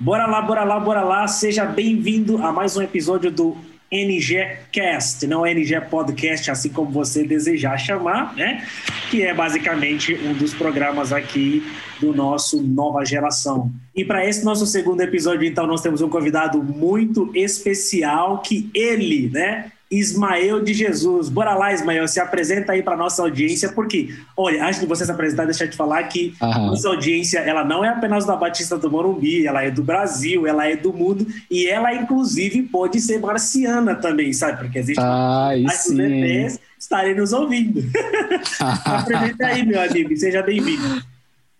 Bora 0.00 0.26
lá, 0.26 0.40
bora 0.40 0.62
lá, 0.62 0.78
bora 0.78 1.02
lá. 1.02 1.26
Seja 1.26 1.64
bem-vindo 1.64 2.38
a 2.38 2.52
mais 2.52 2.76
um 2.76 2.82
episódio 2.82 3.32
do 3.32 3.56
NG 3.90 4.58
Cast, 4.70 5.26
não 5.26 5.44
NG 5.44 5.80
Podcast, 5.90 6.52
assim 6.52 6.68
como 6.68 6.88
você 6.88 7.24
desejar 7.24 7.76
chamar, 7.78 8.32
né? 8.36 8.64
Que 9.10 9.24
é 9.24 9.34
basicamente 9.34 10.14
um 10.14 10.34
dos 10.34 10.54
programas 10.54 11.12
aqui 11.12 11.66
do 12.00 12.14
nosso 12.14 12.62
Nova 12.62 13.04
Geração. 13.04 13.72
E 13.92 14.04
para 14.04 14.24
esse 14.24 14.44
nosso 14.44 14.66
segundo 14.66 15.00
episódio, 15.00 15.44
então, 15.44 15.66
nós 15.66 15.80
temos 15.80 16.00
um 16.00 16.08
convidado 16.08 16.62
muito 16.62 17.32
especial 17.34 18.38
que 18.38 18.70
ele, 18.72 19.28
né? 19.30 19.72
Ismael 19.90 20.62
de 20.62 20.74
Jesus. 20.74 21.28
Bora 21.28 21.54
lá, 21.54 21.72
Ismael, 21.72 22.06
se 22.06 22.20
apresenta 22.20 22.72
aí 22.72 22.82
para 22.82 22.96
nossa 22.96 23.22
audiência, 23.22 23.70
porque, 23.70 24.14
olha, 24.36 24.64
antes 24.66 24.80
de 24.80 24.86
você 24.86 25.04
se 25.04 25.10
apresentar, 25.10 25.46
deixa 25.46 25.64
eu 25.64 25.70
te 25.70 25.76
falar 25.76 26.02
que 26.04 26.34
Aham. 26.42 26.66
nossa 26.66 26.88
audiência, 26.88 27.38
ela 27.38 27.64
não 27.64 27.84
é 27.84 27.88
apenas 27.88 28.26
da 28.26 28.36
Batista 28.36 28.76
do 28.76 28.90
Morumbi, 28.90 29.46
ela 29.46 29.62
é 29.62 29.70
do 29.70 29.82
Brasil, 29.82 30.46
ela 30.46 30.66
é 30.66 30.76
do 30.76 30.92
mundo, 30.92 31.26
e 31.50 31.66
ela, 31.66 31.94
inclusive, 31.94 32.62
pode 32.64 33.00
ser 33.00 33.18
marciana 33.18 33.94
também, 33.94 34.32
sabe? 34.32 34.58
Porque 34.64 34.78
existe 34.78 35.00
ah, 35.00 35.52
mais 35.62 35.86
ETs 35.88 36.60
estarem 36.78 37.14
nos 37.14 37.32
ouvindo. 37.32 37.82
apresenta 38.84 39.46
aí, 39.46 39.64
meu 39.64 39.80
amigo, 39.80 40.14
seja 40.16 40.42
bem-vindo. 40.42 41.02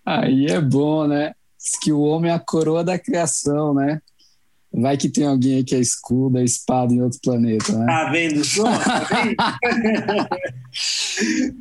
Aí 0.04 0.46
é 0.46 0.60
bom, 0.60 1.06
né? 1.06 1.32
Diz 1.58 1.78
que 1.80 1.92
o 1.92 2.00
homem 2.00 2.30
é 2.30 2.34
a 2.34 2.38
coroa 2.38 2.84
da 2.84 2.98
criação, 2.98 3.74
né? 3.74 4.00
Vai 4.72 4.96
que 4.96 5.08
tem 5.08 5.26
alguém 5.26 5.56
aí 5.56 5.64
que 5.64 5.74
é 5.74 5.80
escudo, 5.80 6.38
é 6.38 6.44
espada 6.44 6.92
em 6.92 7.02
outro 7.02 7.18
planeta, 7.22 7.72
né? 7.72 7.86
Tá 7.86 8.10
vendo 8.10 8.44
só? 8.44 8.64
Tá 8.64 9.58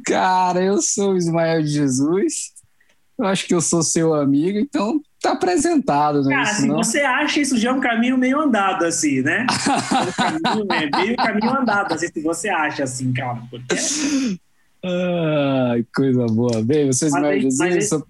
Cara, 0.06 0.62
eu 0.62 0.82
sou 0.82 1.14
o 1.14 1.18
Ismael 1.18 1.64
de 1.64 1.70
Jesus. 1.70 2.52
Eu 3.18 3.26
acho 3.26 3.48
que 3.48 3.56
eu 3.56 3.62
sou 3.62 3.82
seu 3.82 4.14
amigo, 4.14 4.60
então 4.60 5.02
tá 5.22 5.32
apresentado, 5.32 6.22
né? 6.22 6.36
Cara, 6.36 6.54
se 6.54 6.68
você 6.68 7.00
acha 7.00 7.40
isso 7.40 7.58
já 7.58 7.70
é 7.70 7.74
um 7.74 7.80
caminho 7.80 8.18
meio 8.18 8.40
andado, 8.40 8.86
assim, 8.86 9.22
né? 9.22 9.48
Um 10.58 10.68
caminho, 10.68 10.68
é 10.72 11.04
meio 11.04 11.16
caminho 11.16 11.58
andado, 11.58 11.94
assim, 11.94 12.08
se 12.08 12.22
você 12.22 12.50
acha 12.50 12.84
assim, 12.84 13.12
cara. 13.14 13.42
Porque... 13.50 13.76
Ai, 14.84 15.84
coisa 15.96 16.26
boa. 16.28 16.62
Bem, 16.62 16.88
eu 16.88 16.94
sou 16.94 17.08
Ismael 17.08 17.40
de 17.40 17.50
Jesus, 17.50 17.90
sou... 17.90 18.06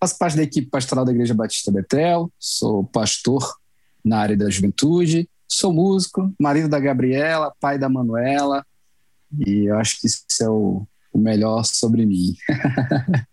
faço 0.00 0.18
parte 0.18 0.36
da 0.36 0.42
equipe 0.42 0.68
pastoral 0.68 1.04
da 1.04 1.12
Igreja 1.12 1.34
Batista 1.34 1.70
Betel, 1.70 2.32
sou 2.38 2.82
pastor 2.82 3.60
na 4.04 4.18
área 4.18 4.36
da 4.36 4.50
juventude. 4.50 5.28
Sou 5.48 5.72
músico, 5.72 6.32
marido 6.38 6.68
da 6.68 6.78
Gabriela, 6.78 7.52
pai 7.60 7.78
da 7.78 7.88
Manuela, 7.88 8.64
e 9.46 9.66
eu 9.66 9.78
acho 9.78 10.00
que 10.00 10.06
isso 10.06 10.24
é 10.40 10.48
o, 10.48 10.86
o 11.12 11.18
melhor 11.18 11.64
sobre 11.64 12.06
mim. 12.06 12.34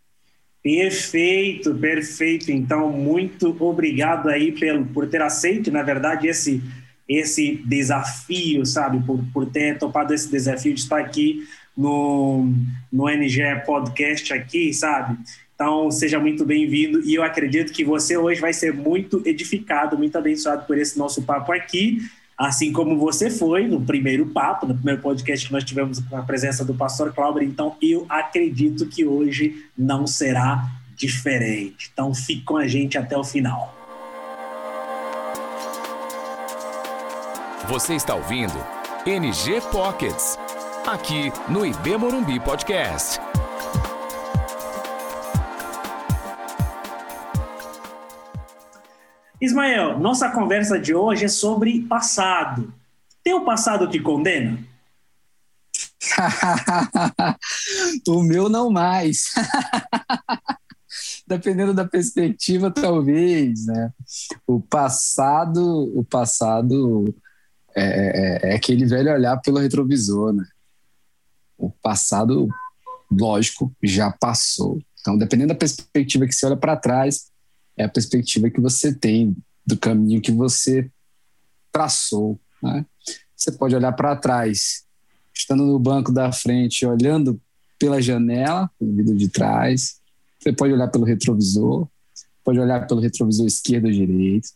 Perfeito, 0.68 1.74
perfeito. 1.76 2.52
Então, 2.52 2.92
muito 2.92 3.56
obrigado 3.64 4.28
aí 4.28 4.52
pelo, 4.52 4.86
por 4.88 5.08
ter 5.08 5.22
aceito, 5.22 5.72
na 5.72 5.82
verdade, 5.82 6.28
esse, 6.28 6.62
esse 7.08 7.56
desafio, 7.66 8.66
sabe? 8.66 9.00
Por, 9.06 9.24
por 9.32 9.46
ter 9.46 9.78
topado 9.78 10.14
esse 10.14 10.30
desafio 10.30 10.74
de 10.74 10.82
estar 10.82 11.00
aqui 11.00 11.48
no, 11.76 12.52
no 12.92 13.08
NG 13.08 13.64
Podcast 13.66 14.34
aqui, 14.34 14.74
sabe? 14.74 15.18
Então, 15.58 15.90
seja 15.90 16.20
muito 16.20 16.46
bem-vindo 16.46 17.02
e 17.02 17.16
eu 17.16 17.24
acredito 17.24 17.74
que 17.74 17.84
você 17.84 18.16
hoje 18.16 18.40
vai 18.40 18.54
ser 18.54 18.72
muito 18.72 19.24
edificado, 19.26 19.98
muito 19.98 20.16
abençoado 20.16 20.68
por 20.68 20.78
esse 20.78 21.00
nosso 21.00 21.24
papo 21.24 21.52
aqui, 21.52 21.98
assim 22.38 22.72
como 22.72 22.96
você 22.96 23.32
foi 23.32 23.66
no 23.66 23.82
primeiro 23.82 24.28
papo, 24.28 24.68
no 24.68 24.76
primeiro 24.76 25.02
podcast 25.02 25.48
que 25.48 25.52
nós 25.52 25.64
tivemos 25.64 26.00
com 26.00 26.16
a 26.16 26.22
presença 26.22 26.64
do 26.64 26.76
pastor 26.76 27.12
Cláudio. 27.12 27.42
Então, 27.42 27.76
eu 27.82 28.06
acredito 28.08 28.86
que 28.86 29.04
hoje 29.04 29.66
não 29.76 30.06
será 30.06 30.64
diferente. 30.96 31.90
Então, 31.92 32.14
fique 32.14 32.44
com 32.44 32.58
a 32.58 32.68
gente 32.68 32.96
até 32.96 33.18
o 33.18 33.24
final. 33.24 33.76
Você 37.68 37.96
está 37.96 38.14
ouvindo 38.14 38.64
NG 39.08 39.60
Pockets, 39.72 40.38
aqui 40.86 41.32
no 41.50 41.66
IB 41.66 41.98
Morumbi 41.98 42.40
Podcast. 42.40 43.27
Ismael, 49.40 50.00
nossa 50.00 50.32
conversa 50.32 50.80
de 50.80 50.96
hoje 50.96 51.26
é 51.26 51.28
sobre 51.28 51.82
passado. 51.84 52.74
Teu 53.24 53.46
passado 53.46 53.88
te 53.88 54.00
condena? 54.00 54.58
o 58.08 58.24
meu 58.24 58.50
não 58.50 58.72
mais. 58.72 59.34
Dependendo 61.28 61.74
da 61.74 61.86
perspectiva, 61.86 62.72
talvez, 62.72 63.68
né? 63.68 63.92
O 64.48 64.60
passado, 64.60 65.92
o 65.96 66.04
passado 66.04 67.14
é, 67.76 67.84
é, 67.84 68.52
é 68.52 68.56
aquele 68.56 68.86
velho 68.86 69.14
olhar 69.14 69.38
pelo 69.42 69.60
retrovisor, 69.60 70.34
né? 70.34 70.46
O 71.58 71.70
passado, 71.70 72.48
lógico, 73.12 73.72
já 73.84 74.12
passou. 74.12 74.80
Então, 75.00 75.16
dependendo 75.18 75.50
da 75.50 75.60
perspectiva 75.60 76.26
que 76.26 76.34
você 76.34 76.46
olha 76.46 76.58
para 76.58 76.76
trás, 76.76 77.30
é 77.78 77.84
a 77.84 77.90
perspectiva 77.90 78.50
que 78.50 78.60
você 78.60 78.94
tem 78.94 79.36
do 79.66 79.78
caminho 79.78 80.22
que 80.22 80.32
você 80.32 80.90
traçou. 81.72 82.40
Né? 82.62 82.86
Você 83.36 83.52
pode 83.52 83.76
olhar 83.76 83.92
para 83.92 84.16
trás, 84.16 84.84
estando 85.34 85.66
no 85.66 85.78
banco 85.78 86.12
da 86.12 86.32
frente, 86.32 86.86
olhando 86.86 87.40
pela 87.78 88.02
janela, 88.02 88.70
pelo 88.80 88.96
vidro 88.96 89.16
de 89.16 89.30
trás. 89.30 90.00
Você 90.40 90.52
pode 90.52 90.74
olhar 90.74 90.88
pelo 90.88 91.06
retrovisor, 91.06 91.88
pode 92.44 92.60
olhar 92.60 92.88
pelo 92.88 93.00
retrovisor 93.00 93.46
esquerdo 93.46 93.86
ou 93.86 93.92
direito, 93.92 94.50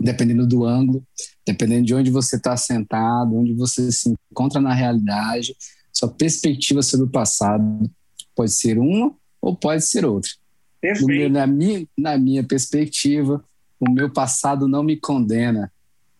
dependendo 0.00 0.46
do 0.46 0.64
ângulo, 0.64 1.04
dependendo 1.46 1.86
de 1.86 1.94
onde 1.94 2.10
você 2.10 2.36
está 2.36 2.56
sentado, 2.56 3.36
onde 3.36 3.52
você 3.52 3.92
se 3.92 4.12
encontra 4.30 4.60
na 4.60 4.74
realidade, 4.74 5.54
sua 5.92 6.08
perspectiva 6.08 6.82
sobre 6.82 7.06
o 7.06 7.10
passado 7.10 7.90
pode 8.34 8.52
ser 8.52 8.78
uma 8.78 9.14
ou 9.40 9.54
pode 9.54 9.84
ser 9.84 10.04
outra. 10.04 10.30
Perfeito. 10.80 11.32
na, 11.32 11.46
minha, 11.46 11.86
na 11.96 12.18
minha 12.18 12.42
perspectiva, 12.42 13.44
o 13.78 13.90
meu 13.90 14.10
passado 14.10 14.66
não 14.66 14.82
me 14.82 14.96
condena. 14.96 15.70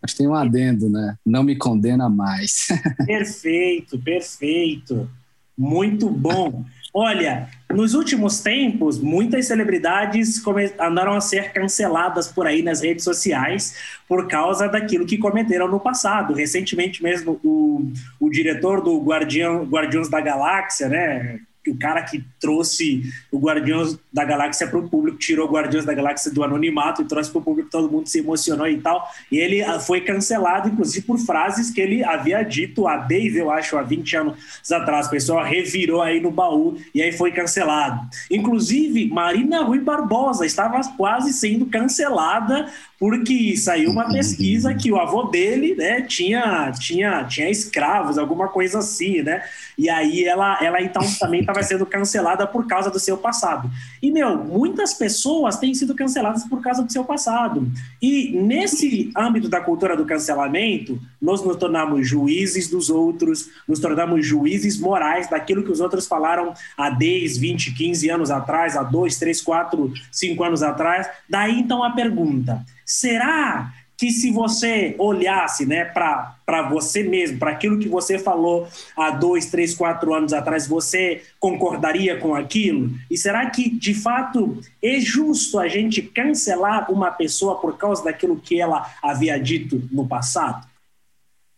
Mas 0.01 0.13
tem 0.13 0.27
um 0.27 0.33
adendo, 0.33 0.89
né? 0.89 1.15
Não 1.25 1.43
me 1.43 1.55
condena 1.55 2.09
mais. 2.09 2.67
perfeito, 3.05 3.99
perfeito. 3.99 5.09
Muito 5.57 6.09
bom. 6.09 6.65
Olha, 6.93 7.47
nos 7.71 7.93
últimos 7.93 8.41
tempos, 8.41 8.99
muitas 8.99 9.45
celebridades 9.45 10.41
andaram 10.79 11.13
a 11.13 11.21
ser 11.21 11.53
canceladas 11.53 12.27
por 12.27 12.47
aí 12.47 12.61
nas 12.61 12.81
redes 12.81 13.03
sociais 13.03 13.77
por 14.07 14.27
causa 14.27 14.67
daquilo 14.67 15.05
que 15.05 15.17
cometeram 15.17 15.69
no 15.69 15.79
passado. 15.79 16.33
Recentemente 16.33 17.01
mesmo, 17.01 17.39
o, 17.43 17.91
o 18.19 18.29
diretor 18.29 18.81
do 18.81 18.99
Guardião, 18.99 19.63
Guardiões 19.63 20.09
da 20.09 20.19
Galáxia, 20.19 20.89
né, 20.89 21.39
o 21.67 21.77
cara 21.77 22.01
que 22.01 22.23
trouxe 22.39 23.03
o 23.31 23.39
Guardiões 23.39 23.97
da 24.11 24.25
Galáxia 24.25 24.67
para 24.67 24.79
o 24.79 24.89
público, 24.89 25.17
tirou 25.17 25.47
o 25.47 25.51
Guardiões 25.51 25.85
da 25.85 25.93
Galáxia 25.93 26.31
do 26.31 26.43
anonimato 26.43 27.01
e 27.01 27.05
trouxe 27.05 27.29
para 27.29 27.39
o 27.39 27.43
público, 27.43 27.69
todo 27.69 27.91
mundo 27.91 28.07
se 28.07 28.19
emocionou 28.19 28.67
e 28.67 28.77
tal. 28.81 29.07
E 29.31 29.37
ele 29.37 29.61
ah, 29.61 29.79
foi 29.79 30.01
cancelado, 30.01 30.69
inclusive, 30.69 31.05
por 31.05 31.19
frases 31.19 31.69
que 31.69 31.79
ele 31.79 32.03
havia 32.03 32.41
dito 32.43 32.87
há 32.87 32.97
10, 32.97 33.35
eu 33.35 33.51
acho, 33.51 33.77
há 33.77 33.81
20 33.83 34.17
anos 34.17 34.71
atrás. 34.71 35.07
O 35.07 35.11
pessoal 35.11 35.43
revirou 35.43 36.01
aí 36.01 36.19
no 36.19 36.31
baú 36.31 36.77
e 36.95 37.01
aí 37.01 37.11
foi 37.11 37.31
cancelado. 37.31 38.09
Inclusive, 38.29 39.07
Marina 39.07 39.63
Rui 39.63 39.79
Barbosa 39.79 40.45
estava 40.45 40.81
quase 40.97 41.33
sendo 41.33 41.65
cancelada 41.67 42.71
porque 43.01 43.57
saiu 43.57 43.89
uma 43.89 44.07
pesquisa 44.07 44.75
que 44.75 44.91
o 44.91 44.95
avô 44.95 45.23
dele, 45.23 45.73
né, 45.73 46.03
tinha, 46.03 46.71
tinha, 46.71 47.23
tinha 47.23 47.49
escravos, 47.49 48.15
alguma 48.15 48.47
coisa 48.47 48.77
assim, 48.77 49.23
né? 49.23 49.41
E 49.75 49.89
aí 49.89 50.23
ela, 50.23 50.63
ela 50.63 50.79
então 50.79 51.01
também 51.19 51.39
estava 51.39 51.63
sendo 51.63 51.83
cancelada 51.83 52.45
por 52.45 52.67
causa 52.67 52.91
do 52.91 52.99
seu 52.99 53.17
passado. 53.17 53.71
E, 54.03 54.11
meu, 54.11 54.37
muitas 54.37 54.93
pessoas 54.93 55.57
têm 55.57 55.73
sido 55.73 55.95
canceladas 55.95 56.43
por 56.43 56.61
causa 56.61 56.83
do 56.83 56.91
seu 56.91 57.03
passado. 57.03 57.67
E 57.99 58.39
nesse 58.39 59.09
âmbito 59.17 59.49
da 59.49 59.59
cultura 59.59 59.97
do 59.97 60.05
cancelamento, 60.05 61.01
nós 61.19 61.43
nos 61.43 61.55
tornamos 61.55 62.07
juízes 62.07 62.69
dos 62.69 62.91
outros, 62.91 63.49
nos 63.67 63.79
tornamos 63.79 64.23
juízes 64.23 64.79
morais 64.79 65.27
daquilo 65.27 65.63
que 65.63 65.71
os 65.71 65.79
outros 65.79 66.05
falaram 66.05 66.53
há 66.77 66.91
10, 66.91 67.39
20, 67.39 67.73
15 67.73 68.09
anos 68.11 68.29
atrás, 68.29 68.77
há 68.77 68.83
2, 68.83 69.17
3, 69.17 69.41
4, 69.41 69.91
5 70.11 70.43
anos 70.43 70.61
atrás. 70.61 71.09
Daí 71.27 71.59
então 71.59 71.83
a 71.83 71.89
pergunta 71.89 72.63
Será 72.85 73.73
que 74.01 74.09
se 74.09 74.31
você 74.31 74.95
olhasse 74.97 75.63
né, 75.63 75.85
para 75.85 76.67
você 76.71 77.03
mesmo, 77.03 77.37
para 77.37 77.51
aquilo 77.51 77.77
que 77.77 77.87
você 77.87 78.17
falou 78.17 78.67
há 78.97 79.11
dois, 79.11 79.45
três, 79.45 79.75
quatro 79.75 80.11
anos 80.11 80.33
atrás, 80.33 80.65
você 80.65 81.21
concordaria 81.39 82.17
com 82.17 82.33
aquilo? 82.33 82.89
E 83.11 83.15
será 83.15 83.47
que, 83.51 83.69
de 83.69 83.93
fato, 83.93 84.59
é 84.81 84.99
justo 84.99 85.59
a 85.59 85.67
gente 85.67 86.01
cancelar 86.01 86.91
uma 86.91 87.11
pessoa 87.11 87.61
por 87.61 87.77
causa 87.77 88.03
daquilo 88.03 88.37
que 88.37 88.59
ela 88.59 88.91
havia 89.03 89.39
dito 89.39 89.87
no 89.91 90.07
passado? 90.07 90.65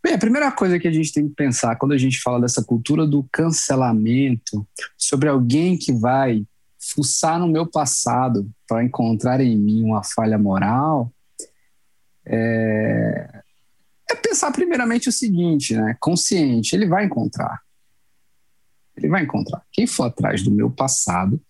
Bem, 0.04 0.16
a 0.16 0.20
primeira 0.20 0.52
coisa 0.52 0.78
que 0.78 0.88
a 0.90 0.92
gente 0.92 1.14
tem 1.14 1.30
que 1.30 1.36
pensar 1.36 1.78
quando 1.78 1.94
a 1.94 1.98
gente 1.98 2.20
fala 2.20 2.42
dessa 2.42 2.62
cultura 2.62 3.08
do 3.08 3.25
cancelamento, 3.31 4.68
sobre 4.98 5.30
alguém 5.30 5.78
que 5.78 5.94
vai 5.94 6.44
fuçar 6.92 7.40
no 7.40 7.48
meu 7.48 7.66
passado 7.66 8.50
para 8.68 8.84
encontrar 8.84 9.40
em 9.40 9.58
mim 9.58 9.84
uma 9.84 10.04
falha 10.04 10.38
moral, 10.38 11.12
é, 12.26 13.42
é 14.10 14.16
pensar 14.16 14.52
primeiramente 14.52 15.10
o 15.10 15.12
seguinte, 15.12 15.76
né? 15.76 15.96
Consciente, 16.00 16.76
ele 16.76 16.88
vai 16.88 17.06
encontrar. 17.06 17.62
Ele 18.96 19.08
vai 19.08 19.24
encontrar. 19.24 19.64
Quem 19.72 19.88
for 19.88 20.06
atrás 20.06 20.44
do 20.44 20.52
meu 20.52 20.70
passado, 20.70 21.42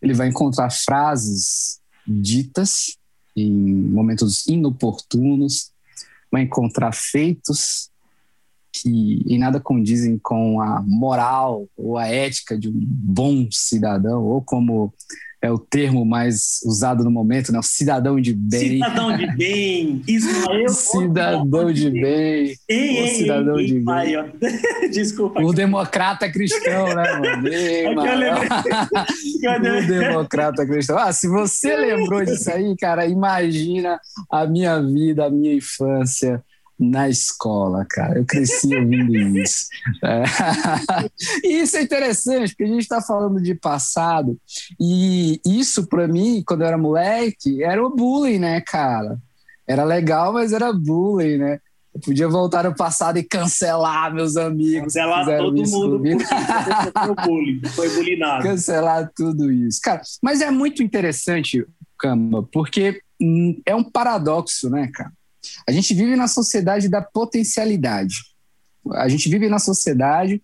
ele 0.00 0.14
vai 0.14 0.28
encontrar 0.28 0.70
frases 0.70 1.80
ditas 2.06 2.96
em 3.36 3.50
momentos 3.52 4.46
inoportunos, 4.46 5.72
vai 6.30 6.42
encontrar 6.42 6.92
feitos 6.92 7.89
que 8.72 9.22
em 9.26 9.38
nada 9.38 9.60
condizem 9.60 10.18
com 10.18 10.60
a 10.60 10.82
moral 10.82 11.66
ou 11.76 11.98
a 11.98 12.06
ética 12.06 12.58
de 12.58 12.68
um 12.68 12.72
bom 12.74 13.48
cidadão, 13.50 14.22
ou 14.24 14.42
como 14.42 14.92
é 15.42 15.50
o 15.50 15.58
termo 15.58 16.04
mais 16.04 16.60
usado 16.66 17.02
no 17.02 17.10
momento, 17.10 17.50
né? 17.50 17.58
O 17.58 17.62
cidadão 17.62 18.20
de 18.20 18.34
bem. 18.34 18.74
Cidadão 18.74 19.16
de 19.16 19.26
bem. 19.36 20.02
Ismael. 20.06 20.68
cidadão 20.68 21.72
de 21.72 21.90
bem. 21.90 22.54
Ei, 22.68 22.98
ei, 22.98 23.08
cidadão 23.14 23.58
ei, 23.58 23.66
de 23.66 23.74
bem. 23.74 23.84
pai. 23.84 24.32
Desculpa. 24.92 25.40
O 25.42 25.52
democrata 25.52 26.30
cristão, 26.30 26.88
né, 26.94 27.12
mano? 27.12 27.48
Ei, 27.48 27.86
É 27.86 27.94
mano. 27.94 28.10
O 29.82 29.86
democrata 29.86 30.66
cristão. 30.66 30.98
Ah, 30.98 31.12
se 31.12 31.26
você 31.26 31.74
lembrou 31.74 32.22
disso 32.22 32.50
aí, 32.50 32.76
cara, 32.76 33.06
imagina 33.06 33.98
a 34.30 34.46
minha 34.46 34.78
vida, 34.82 35.24
a 35.24 35.30
minha 35.30 35.54
infância 35.54 36.44
na 36.80 37.10
escola, 37.10 37.84
cara. 37.84 38.18
Eu 38.18 38.24
cresci 38.24 38.74
ouvindo 38.74 39.14
isso. 39.38 39.66
É. 40.02 40.22
E 41.44 41.60
isso 41.60 41.76
é 41.76 41.82
interessante, 41.82 42.50
porque 42.50 42.64
a 42.64 42.68
gente 42.68 42.80
está 42.80 43.02
falando 43.02 43.40
de 43.40 43.54
passado, 43.54 44.40
e 44.80 45.38
isso, 45.44 45.86
para 45.86 46.08
mim, 46.08 46.42
quando 46.46 46.62
eu 46.62 46.68
era 46.68 46.78
moleque, 46.78 47.62
era 47.62 47.84
o 47.84 47.94
bullying, 47.94 48.38
né, 48.38 48.62
cara? 48.62 49.18
Era 49.68 49.84
legal, 49.84 50.32
mas 50.32 50.54
era 50.54 50.72
bullying, 50.72 51.36
né? 51.36 51.58
Eu 51.92 52.00
podia 52.00 52.28
voltar 52.28 52.64
no 52.64 52.74
passado 52.74 53.18
e 53.18 53.22
cancelar 53.22 54.14
meus 54.14 54.36
amigos. 54.36 54.94
Cancelar 54.94 55.26
todo 55.26 55.52
mundo 55.52 55.98
comigo. 55.98 56.20
foi 56.24 57.14
bullying, 57.26 57.60
foi 57.74 57.88
bulinado. 57.90 58.42
cancelar 58.42 59.10
tudo 59.14 59.52
isso. 59.52 59.80
Cara, 59.82 60.00
mas 60.22 60.40
é 60.40 60.50
muito 60.50 60.82
interessante, 60.82 61.66
Cama, 61.98 62.48
porque 62.50 63.02
hum, 63.20 63.60
é 63.66 63.74
um 63.74 63.84
paradoxo, 63.84 64.70
né, 64.70 64.88
cara? 64.94 65.12
A 65.66 65.72
gente 65.72 65.94
vive 65.94 66.16
na 66.16 66.28
sociedade 66.28 66.88
da 66.88 67.02
potencialidade. 67.02 68.16
A 68.92 69.08
gente 69.08 69.28
vive 69.28 69.48
na 69.48 69.58
sociedade 69.58 70.42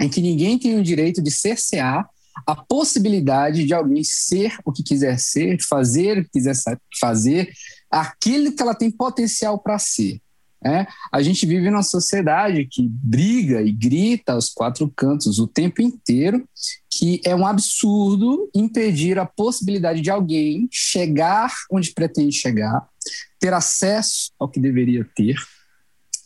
em 0.00 0.08
que 0.08 0.20
ninguém 0.20 0.58
tem 0.58 0.78
o 0.78 0.82
direito 0.82 1.22
de 1.22 1.30
cercear 1.30 2.08
a 2.46 2.56
possibilidade 2.56 3.64
de 3.64 3.72
alguém 3.72 4.02
ser 4.02 4.56
o 4.64 4.72
que 4.72 4.82
quiser 4.82 5.18
ser, 5.18 5.60
fazer 5.62 6.18
o 6.18 6.24
que 6.24 6.30
quiser 6.30 6.54
fazer, 7.00 7.52
aquilo 7.90 8.52
que 8.52 8.60
ela 8.60 8.74
tem 8.74 8.90
potencial 8.90 9.58
para 9.58 9.78
ser. 9.78 10.20
né? 10.62 10.86
A 11.12 11.22
gente 11.22 11.46
vive 11.46 11.70
numa 11.70 11.82
sociedade 11.82 12.66
que 12.68 12.88
briga 12.88 13.62
e 13.62 13.70
grita 13.70 14.32
aos 14.32 14.48
quatro 14.48 14.92
cantos 14.96 15.38
o 15.38 15.46
tempo 15.46 15.80
inteiro 15.80 16.46
que 16.90 17.20
é 17.24 17.34
um 17.34 17.46
absurdo 17.46 18.48
impedir 18.54 19.18
a 19.18 19.26
possibilidade 19.26 20.00
de 20.00 20.10
alguém 20.10 20.68
chegar 20.70 21.52
onde 21.70 21.92
pretende 21.92 22.36
chegar, 22.36 22.86
ter 23.44 23.52
acesso 23.52 24.32
ao 24.38 24.48
que 24.48 24.58
deveria 24.58 25.06
ter. 25.14 25.36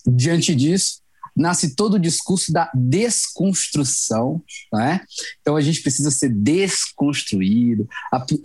Diante 0.07 0.55
disso, 0.55 1.01
nasce 1.35 1.75
todo 1.75 1.95
o 1.95 1.99
discurso 1.99 2.53
da 2.53 2.71
desconstrução, 2.73 4.41
né? 4.73 5.01
Então 5.41 5.57
a 5.57 5.61
gente 5.61 5.83
precisa 5.83 6.13
ser 6.13 6.29
desconstruído. 6.29 7.89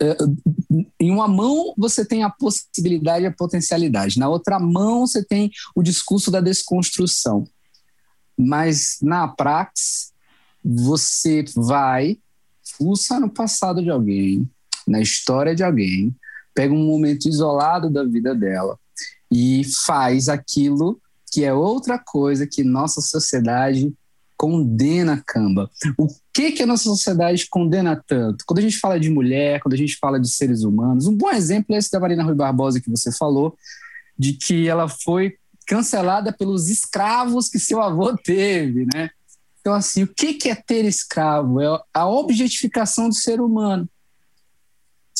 Eh, 0.00 0.16
Em 0.98 1.12
uma 1.12 1.28
mão 1.28 1.72
você 1.78 2.04
tem 2.04 2.24
a 2.24 2.30
possibilidade 2.30 3.24
e 3.24 3.28
a 3.28 3.32
potencialidade, 3.32 4.18
na 4.18 4.28
outra 4.28 4.58
mão 4.58 5.06
você 5.06 5.24
tem 5.24 5.52
o 5.72 5.80
discurso 5.80 6.28
da 6.28 6.40
desconstrução. 6.40 7.44
Mas 8.36 8.98
na 9.00 9.28
praxis, 9.28 10.12
você 10.64 11.44
vai, 11.54 12.18
fuça 12.76 13.20
no 13.20 13.30
passado 13.30 13.80
de 13.80 13.90
alguém, 13.90 14.50
na 14.84 15.00
história 15.00 15.54
de 15.54 15.62
alguém, 15.62 16.12
pega 16.54 16.72
um 16.72 16.86
momento 16.86 17.28
isolado 17.28 17.90
da 17.90 18.04
vida 18.04 18.34
dela 18.34 18.78
e 19.30 19.62
faz 19.84 20.28
aquilo 20.28 21.00
que 21.32 21.44
é 21.44 21.52
outra 21.52 21.98
coisa 21.98 22.46
que 22.46 22.62
nossa 22.62 23.00
sociedade 23.00 23.92
condena, 24.36 25.22
camba. 25.26 25.70
O 25.98 26.08
que 26.32 26.52
que 26.52 26.62
a 26.62 26.66
nossa 26.66 26.84
sociedade 26.84 27.48
condena 27.48 28.00
tanto? 28.06 28.44
Quando 28.46 28.58
a 28.58 28.62
gente 28.62 28.78
fala 28.78 29.00
de 29.00 29.10
mulher, 29.10 29.60
quando 29.60 29.74
a 29.74 29.76
gente 29.76 29.96
fala 29.96 30.20
de 30.20 30.28
seres 30.28 30.62
humanos, 30.62 31.06
um 31.06 31.16
bom 31.16 31.30
exemplo 31.30 31.74
é 31.74 31.78
esse 31.78 31.90
da 31.90 32.00
Marina 32.00 32.22
Rui 32.22 32.34
Barbosa 32.34 32.80
que 32.80 32.90
você 32.90 33.10
falou, 33.12 33.56
de 34.18 34.34
que 34.34 34.68
ela 34.68 34.88
foi 34.88 35.36
cancelada 35.66 36.32
pelos 36.32 36.68
escravos 36.68 37.48
que 37.48 37.58
seu 37.58 37.80
avô 37.80 38.16
teve, 38.16 38.86
né? 38.94 39.10
Então, 39.60 39.72
assim, 39.72 40.02
o 40.02 40.06
que 40.06 40.34
que 40.34 40.50
é 40.50 40.54
ter 40.54 40.84
escravo? 40.84 41.60
É 41.60 41.80
a 41.94 42.06
objetificação 42.06 43.08
do 43.08 43.14
ser 43.14 43.40
humano. 43.40 43.88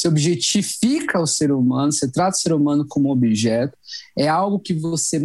Você 0.05 0.09
objetifica 0.09 1.19
o 1.19 1.27
ser 1.27 1.51
humano, 1.51 1.91
você 1.91 2.11
trata 2.11 2.37
o 2.37 2.41
ser 2.41 2.53
humano 2.53 2.87
como 2.87 3.11
objeto, 3.11 3.75
é 4.15 4.29
algo 4.29 4.61
que 4.61 4.75
você 4.75 5.19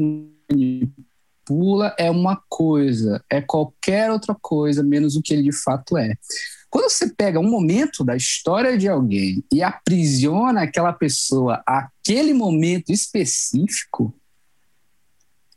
manipula, 0.49 1.93
é 1.99 2.09
uma 2.09 2.41
coisa, 2.47 3.21
é 3.29 3.41
qualquer 3.41 4.09
outra 4.09 4.33
coisa, 4.41 4.81
menos 4.81 5.17
o 5.17 5.21
que 5.21 5.33
ele 5.33 5.43
de 5.43 5.51
fato 5.51 5.97
é. 5.97 6.15
Quando 6.69 6.89
você 6.89 7.09
pega 7.09 7.41
um 7.41 7.49
momento 7.49 8.05
da 8.05 8.15
história 8.15 8.77
de 8.77 8.87
alguém 8.87 9.43
e 9.51 9.61
aprisiona 9.61 10.61
aquela 10.61 10.93
pessoa 10.93 11.61
àquele 11.67 12.33
momento 12.33 12.93
específico, 12.93 14.15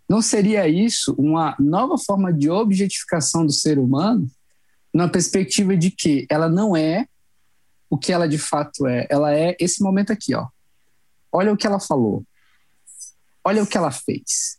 não 0.08 0.20
seria 0.20 0.66
isso 0.66 1.14
uma 1.16 1.54
nova 1.60 1.96
forma 1.96 2.32
de 2.32 2.50
objetificação 2.50 3.46
do 3.46 3.52
ser 3.52 3.78
humano, 3.78 4.28
na 4.92 5.08
perspectiva 5.08 5.76
de 5.76 5.92
que 5.92 6.26
ela 6.28 6.48
não 6.48 6.76
é 6.76 7.06
o 7.93 7.99
que 7.99 8.11
ela 8.11 8.27
de 8.27 8.39
fato 8.39 8.87
é, 8.87 9.06
ela 9.11 9.37
é 9.37 9.55
esse 9.61 9.83
momento 9.83 10.11
aqui, 10.11 10.35
ó. 10.35 10.47
Olha 11.31 11.53
o 11.53 11.56
que 11.59 11.67
ela 11.67 11.79
falou. 11.79 12.25
Olha 13.44 13.62
o 13.62 13.67
que 13.67 13.77
ela 13.77 13.91
fez. 13.91 14.56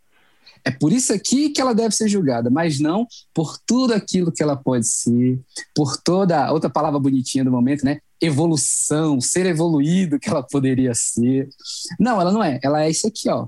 É 0.63 0.69
por 0.69 0.93
isso 0.93 1.11
aqui 1.11 1.49
que 1.49 1.59
ela 1.59 1.73
deve 1.73 1.95
ser 1.95 2.07
julgada, 2.07 2.51
mas 2.51 2.79
não 2.79 3.07
por 3.33 3.57
tudo 3.65 3.91
aquilo 3.95 4.31
que 4.31 4.43
ela 4.43 4.55
pode 4.55 4.87
ser, 4.87 5.41
por 5.75 5.97
toda 5.97 6.51
outra 6.51 6.69
palavra 6.69 6.99
bonitinha 6.99 7.43
do 7.43 7.49
momento, 7.49 7.83
né? 7.83 8.01
Evolução, 8.21 9.19
ser 9.19 9.47
evoluído 9.47 10.19
que 10.19 10.29
ela 10.29 10.43
poderia 10.43 10.93
ser. 10.93 11.49
Não, 11.99 12.21
ela 12.21 12.31
não 12.31 12.43
é. 12.43 12.59
Ela 12.61 12.83
é 12.83 12.91
isso 12.91 13.07
aqui, 13.07 13.27
ó. 13.31 13.47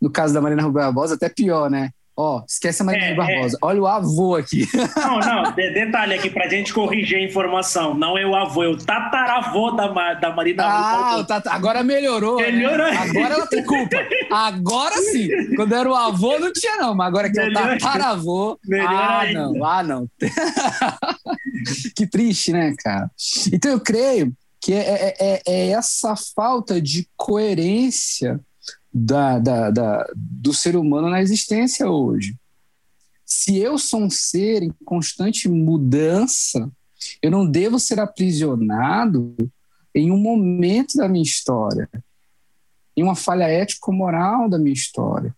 No 0.00 0.08
caso 0.08 0.32
da 0.32 0.40
Marina 0.40 0.62
Rui 0.62 0.72
Barbosa, 0.72 1.16
até 1.16 1.28
pior, 1.28 1.68
né? 1.68 1.90
Ó, 2.22 2.42
esquece 2.46 2.82
a 2.82 2.84
Marina 2.84 3.04
É, 3.06 3.08
Rui 3.14 3.16
Barbosa. 3.16 3.58
Olha 3.62 3.80
o 3.80 3.86
avô 3.86 4.36
aqui. 4.36 4.68
Não, 4.96 5.18
não, 5.20 5.52
de- 5.52 5.70
detalhe 5.72 6.14
aqui 6.14 6.28
pra 6.28 6.46
gente 6.48 6.70
corrigir 6.74 7.16
a 7.16 7.22
informação. 7.22 7.94
Não 7.94 8.18
é 8.18 8.26
o 8.26 8.34
avô, 8.36 8.62
é 8.62 8.68
o 8.68 8.76
tataravô 8.76 9.70
da, 9.70 10.14
da 10.14 10.34
Marina 10.34 10.64
Ah, 10.66 11.16
o 11.18 11.24
Tata- 11.24 11.50
agora 11.50 11.82
melhorou. 11.82 12.36
né? 12.38 12.50
Melhorou. 12.50 12.86
Agora 12.86 13.34
ela 13.34 13.46
tem 13.46 13.64
culpa. 13.64 13.96
Agora 14.30 14.96
sim. 14.98 15.28
Quando 15.56 15.74
era 15.74 15.88
o 15.90 15.94
avô, 15.94 16.38
não 16.38 16.52
tinha, 16.52 16.76
não. 16.76 16.94
Mas 16.94 17.06
agora 17.08 17.30
que 17.32 17.40
é 17.40 17.48
o 17.48 17.52
tataravô. 17.54 18.58
Melhor 18.66 18.92
ah, 18.92 19.20
ainda. 19.20 19.40
não. 19.40 19.64
Ah, 19.64 19.82
não. 19.82 20.06
que 21.96 22.06
triste, 22.06 22.52
né, 22.52 22.74
cara? 22.82 23.10
Então 23.52 23.70
eu 23.70 23.80
creio 23.80 24.32
que 24.60 24.74
é, 24.74 24.78
é- 24.78 25.16
é- 25.18 25.42
é 25.46 25.68
essa 25.70 26.14
falta 26.36 26.80
de 26.82 27.08
coerência 27.16 28.38
da, 28.92 29.38
da- 29.38 29.70
da- 29.70 30.06
do 30.16 30.52
ser 30.52 30.76
humano 30.76 31.08
na 31.08 31.20
existência 31.22 31.88
hoje. 31.88 32.36
Se 33.24 33.56
eu 33.58 33.78
sou 33.78 34.00
um 34.02 34.10
ser 34.10 34.62
em 34.62 34.72
constante 34.84 35.48
mudança, 35.48 36.70
eu 37.22 37.30
não 37.30 37.46
devo 37.48 37.78
ser 37.78 38.00
aprisionado 38.00 39.34
em 39.94 40.10
um 40.10 40.18
momento 40.18 40.96
da 40.96 41.08
minha 41.08 41.22
história, 41.22 41.88
em 42.96 43.02
uma 43.02 43.14
falha 43.14 43.44
ético-moral 43.44 44.48
da 44.48 44.58
minha 44.58 44.72
história. 44.72 45.34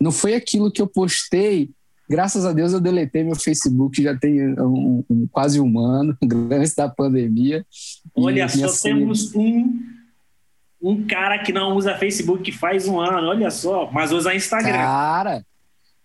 Não 0.00 0.12
foi 0.12 0.34
aquilo 0.34 0.70
que 0.70 0.80
eu 0.82 0.86
postei. 0.86 1.70
Graças 2.08 2.44
a 2.44 2.52
Deus 2.52 2.72
eu 2.72 2.80
deletei 2.80 3.24
meu 3.24 3.34
Facebook 3.36 4.02
já 4.02 4.14
tem 4.16 4.58
um, 4.60 5.02
um- 5.08 5.26
quase 5.30 5.58
um 5.60 5.78
ano, 5.78 6.16
antes 6.50 6.74
da 6.74 6.88
pandemia. 6.88 7.64
Olha, 8.14 8.46
só 8.48 8.58
temos 8.82 9.34
um, 9.34 9.80
um 10.82 11.06
cara 11.06 11.38
que 11.38 11.52
não 11.52 11.76
usa 11.76 11.96
Facebook 11.96 12.50
faz 12.52 12.88
um 12.88 12.98
ano, 13.00 13.28
olha 13.28 13.50
só, 13.50 13.88
mas 13.92 14.10
usa 14.12 14.34
Instagram. 14.34 14.72
Cara, 14.72 15.46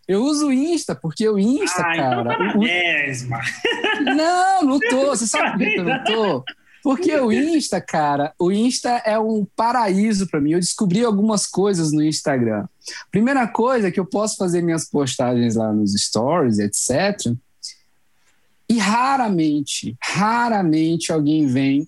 eu 0.07 0.23
uso 0.23 0.47
o 0.47 0.53
Insta, 0.53 0.95
porque 0.95 1.27
o 1.27 1.39
Insta, 1.39 1.83
ah, 1.85 1.95
então 1.95 2.23
cara. 2.23 2.37
na 2.37 2.53
o- 2.53 2.59
mesma. 2.59 3.41
Não, 4.15 4.63
não 4.63 4.79
tô. 4.79 5.07
Você 5.15 5.25
sabe 5.27 5.51
por 5.51 5.57
que 5.59 5.71
que 5.73 5.79
eu 5.79 5.83
não 5.83 6.03
tô? 6.03 6.43
Porque 6.83 7.13
o 7.19 7.31
Insta, 7.33 7.81
cara, 7.81 8.33
o 8.39 8.49
Insta 8.51 8.89
é 9.03 9.19
um 9.19 9.45
paraíso 9.55 10.27
para 10.27 10.39
mim. 10.39 10.51
Eu 10.51 10.59
descobri 10.59 11.03
algumas 11.03 11.45
coisas 11.45 11.91
no 11.91 12.01
Instagram. 12.01 12.65
Primeira 13.11 13.45
coisa 13.47 13.87
é 13.89 13.91
que 13.91 13.99
eu 13.99 14.05
posso 14.05 14.37
fazer 14.37 14.61
minhas 14.61 14.89
postagens 14.89 15.55
lá 15.55 15.73
nos 15.73 15.91
stories, 15.93 16.59
etc. 16.59 17.33
E 18.69 18.77
raramente, 18.77 19.97
raramente 20.01 21.11
alguém 21.11 21.47
vem 21.47 21.87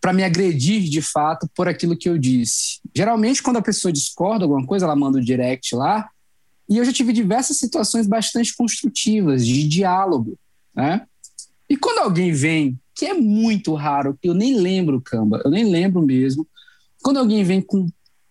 para 0.00 0.12
me 0.12 0.22
agredir 0.22 0.88
de 0.88 1.00
fato 1.00 1.48
por 1.54 1.68
aquilo 1.68 1.96
que 1.96 2.08
eu 2.08 2.18
disse. 2.18 2.80
Geralmente, 2.94 3.42
quando 3.42 3.56
a 3.56 3.62
pessoa 3.62 3.92
discorda 3.92 4.44
alguma 4.44 4.66
coisa, 4.66 4.84
ela 4.84 4.96
manda 4.96 5.18
o 5.18 5.20
um 5.20 5.24
direct 5.24 5.74
lá, 5.74 6.08
e 6.68 6.78
eu 6.78 6.84
já 6.84 6.92
tive 6.92 7.12
diversas 7.12 7.58
situações 7.58 8.06
bastante 8.06 8.56
construtivas, 8.56 9.46
de 9.46 9.66
diálogo, 9.68 10.38
né? 10.74 11.06
E 11.68 11.76
quando 11.76 11.98
alguém 11.98 12.32
vem, 12.32 12.78
que 12.94 13.06
é 13.06 13.14
muito 13.14 13.74
raro, 13.74 14.18
eu 14.22 14.34
nem 14.34 14.56
lembro, 14.58 15.00
Camba, 15.00 15.42
eu 15.44 15.50
nem 15.50 15.64
lembro 15.64 16.02
mesmo, 16.02 16.46
quando 17.02 17.18
alguém 17.18 17.44
vem 17.44 17.60
com 17.60 17.86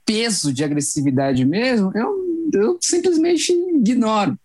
peso 0.05 0.53
de 0.53 0.63
agressividade 0.63 1.45
mesmo, 1.45 1.91
eu, 1.95 2.49
eu 2.53 2.77
simplesmente 2.81 3.51
ignoro. 3.51 4.37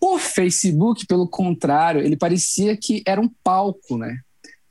O 0.00 0.18
Facebook, 0.18 1.06
pelo 1.06 1.26
contrário, 1.26 2.02
ele 2.02 2.16
parecia 2.16 2.76
que 2.76 3.02
era 3.06 3.20
um 3.20 3.28
palco, 3.42 3.96
né? 3.96 4.20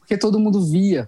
Porque 0.10 0.18
todo 0.18 0.40
mundo 0.40 0.66
via. 0.66 1.08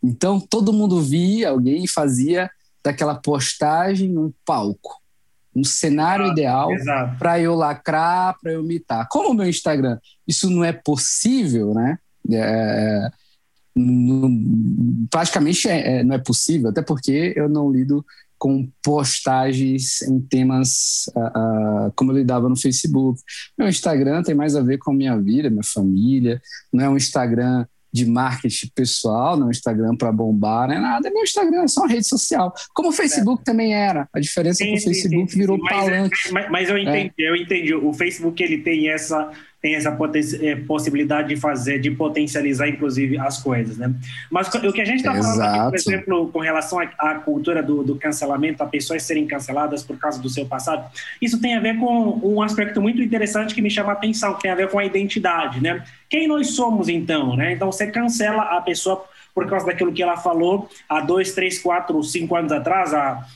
Então, 0.00 0.38
todo 0.38 0.72
mundo 0.72 1.02
via, 1.02 1.50
alguém 1.50 1.84
fazia 1.84 2.48
daquela 2.84 3.16
postagem 3.16 4.16
um 4.16 4.32
palco 4.44 5.04
um 5.56 5.64
cenário 5.64 6.26
ideal 6.26 6.68
para 7.18 7.40
eu 7.40 7.54
lacrar, 7.54 8.36
para 8.42 8.52
eu 8.52 8.62
imitar. 8.62 9.08
Como 9.08 9.30
o 9.30 9.34
meu 9.34 9.48
Instagram, 9.48 9.98
isso 10.28 10.50
não 10.50 10.62
é 10.62 10.70
possível, 10.70 11.72
né? 11.72 11.98
É, 12.30 13.08
praticamente 15.08 15.66
é, 15.66 16.00
é, 16.00 16.04
não 16.04 16.14
é 16.14 16.18
possível, 16.18 16.68
até 16.68 16.82
porque 16.82 17.32
eu 17.34 17.48
não 17.48 17.72
lido 17.72 18.04
com 18.38 18.68
postagens 18.82 20.02
em 20.02 20.20
temas 20.20 21.06
uh, 21.14 21.86
uh, 21.88 21.92
como 21.94 22.12
eu 22.12 22.16
lidava 22.16 22.48
no 22.48 22.56
Facebook. 22.56 23.20
Meu 23.58 23.68
Instagram 23.68 24.22
tem 24.22 24.34
mais 24.34 24.54
a 24.54 24.62
ver 24.62 24.78
com 24.78 24.90
a 24.90 24.94
minha 24.94 25.18
vida, 25.18 25.50
minha 25.50 25.62
família, 25.64 26.40
não 26.72 26.84
é 26.84 26.88
um 26.88 26.96
Instagram 26.96 27.66
de 27.96 28.04
marketing 28.04 28.70
pessoal, 28.74 29.38
não 29.38 29.50
Instagram 29.50 29.96
para 29.96 30.12
bombar, 30.12 30.68
não 30.68 30.74
é 30.74 30.80
nada. 30.80 31.10
Meu 31.10 31.22
Instagram 31.22 31.62
é 31.62 31.68
só 31.68 31.80
uma 31.80 31.88
rede 31.88 32.06
social. 32.06 32.52
Como 32.74 32.90
o 32.90 32.92
Facebook 32.92 33.40
é. 33.40 33.44
também 33.44 33.74
era. 33.74 34.06
A 34.12 34.20
diferença 34.20 34.58
sim, 34.58 34.64
é 34.64 34.72
que 34.72 34.78
o 34.78 34.84
Facebook 34.84 35.32
sim, 35.32 35.38
virou 35.38 35.56
mas, 35.56 35.72
palanque. 35.72 36.16
Mas, 36.30 36.50
mas, 36.50 36.68
eu 36.68 36.76
entendi, 36.76 37.14
é. 37.18 37.30
eu 37.30 37.36
entendi. 37.36 37.74
O 37.74 37.92
Facebook 37.94 38.42
ele 38.42 38.58
tem 38.58 38.90
essa 38.90 39.30
tem 39.66 39.74
essa 39.74 39.98
é, 40.42 40.54
possibilidade 40.54 41.30
de 41.30 41.36
fazer, 41.36 41.80
de 41.80 41.90
potencializar, 41.90 42.68
inclusive, 42.68 43.18
as 43.18 43.42
coisas, 43.42 43.76
né? 43.76 43.92
Mas 44.30 44.46
o 44.46 44.72
que 44.72 44.80
a 44.80 44.84
gente 44.84 44.98
está 44.98 45.12
falando 45.12 45.42
aqui, 45.42 45.58
por 45.58 45.74
exemplo, 45.74 46.30
com 46.30 46.38
relação 46.38 46.78
à 46.78 47.14
cultura 47.16 47.64
do, 47.64 47.82
do, 47.82 47.96
cancelamento, 47.96 48.62
a 48.62 48.66
pessoas 48.66 49.02
serem 49.02 49.26
canceladas 49.26 49.82
por 49.82 49.98
causa 49.98 50.22
do 50.22 50.28
seu 50.28 50.46
passado, 50.46 50.88
isso 51.20 51.40
tem 51.40 51.56
a 51.56 51.60
ver 51.60 51.80
com 51.80 52.20
um 52.22 52.40
aspecto 52.40 52.80
muito 52.80 53.02
interessante 53.02 53.56
que 53.56 53.60
me 53.60 53.68
chama 53.68 53.90
a 53.90 53.94
atenção, 53.94 54.34
que 54.34 54.42
tem 54.42 54.52
a 54.52 54.54
ver 54.54 54.70
com 54.70 54.78
a 54.78 54.84
identidade, 54.84 55.60
né? 55.60 55.82
Quem 56.08 56.28
nós 56.28 56.54
somos, 56.54 56.88
então, 56.88 57.34
né? 57.34 57.54
Então, 57.54 57.72
você 57.72 57.88
cancela 57.88 58.42
a 58.42 58.60
pessoa 58.60 59.04
por 59.34 59.48
causa 59.48 59.66
daquilo 59.66 59.92
que 59.92 60.00
ela 60.00 60.16
falou 60.16 60.70
há 60.88 61.00
dois, 61.00 61.32
três, 61.32 61.58
quatro, 61.58 62.00
cinco 62.04 62.36
anos 62.36 62.52
atrás, 62.52 62.94
há... 62.94 63.26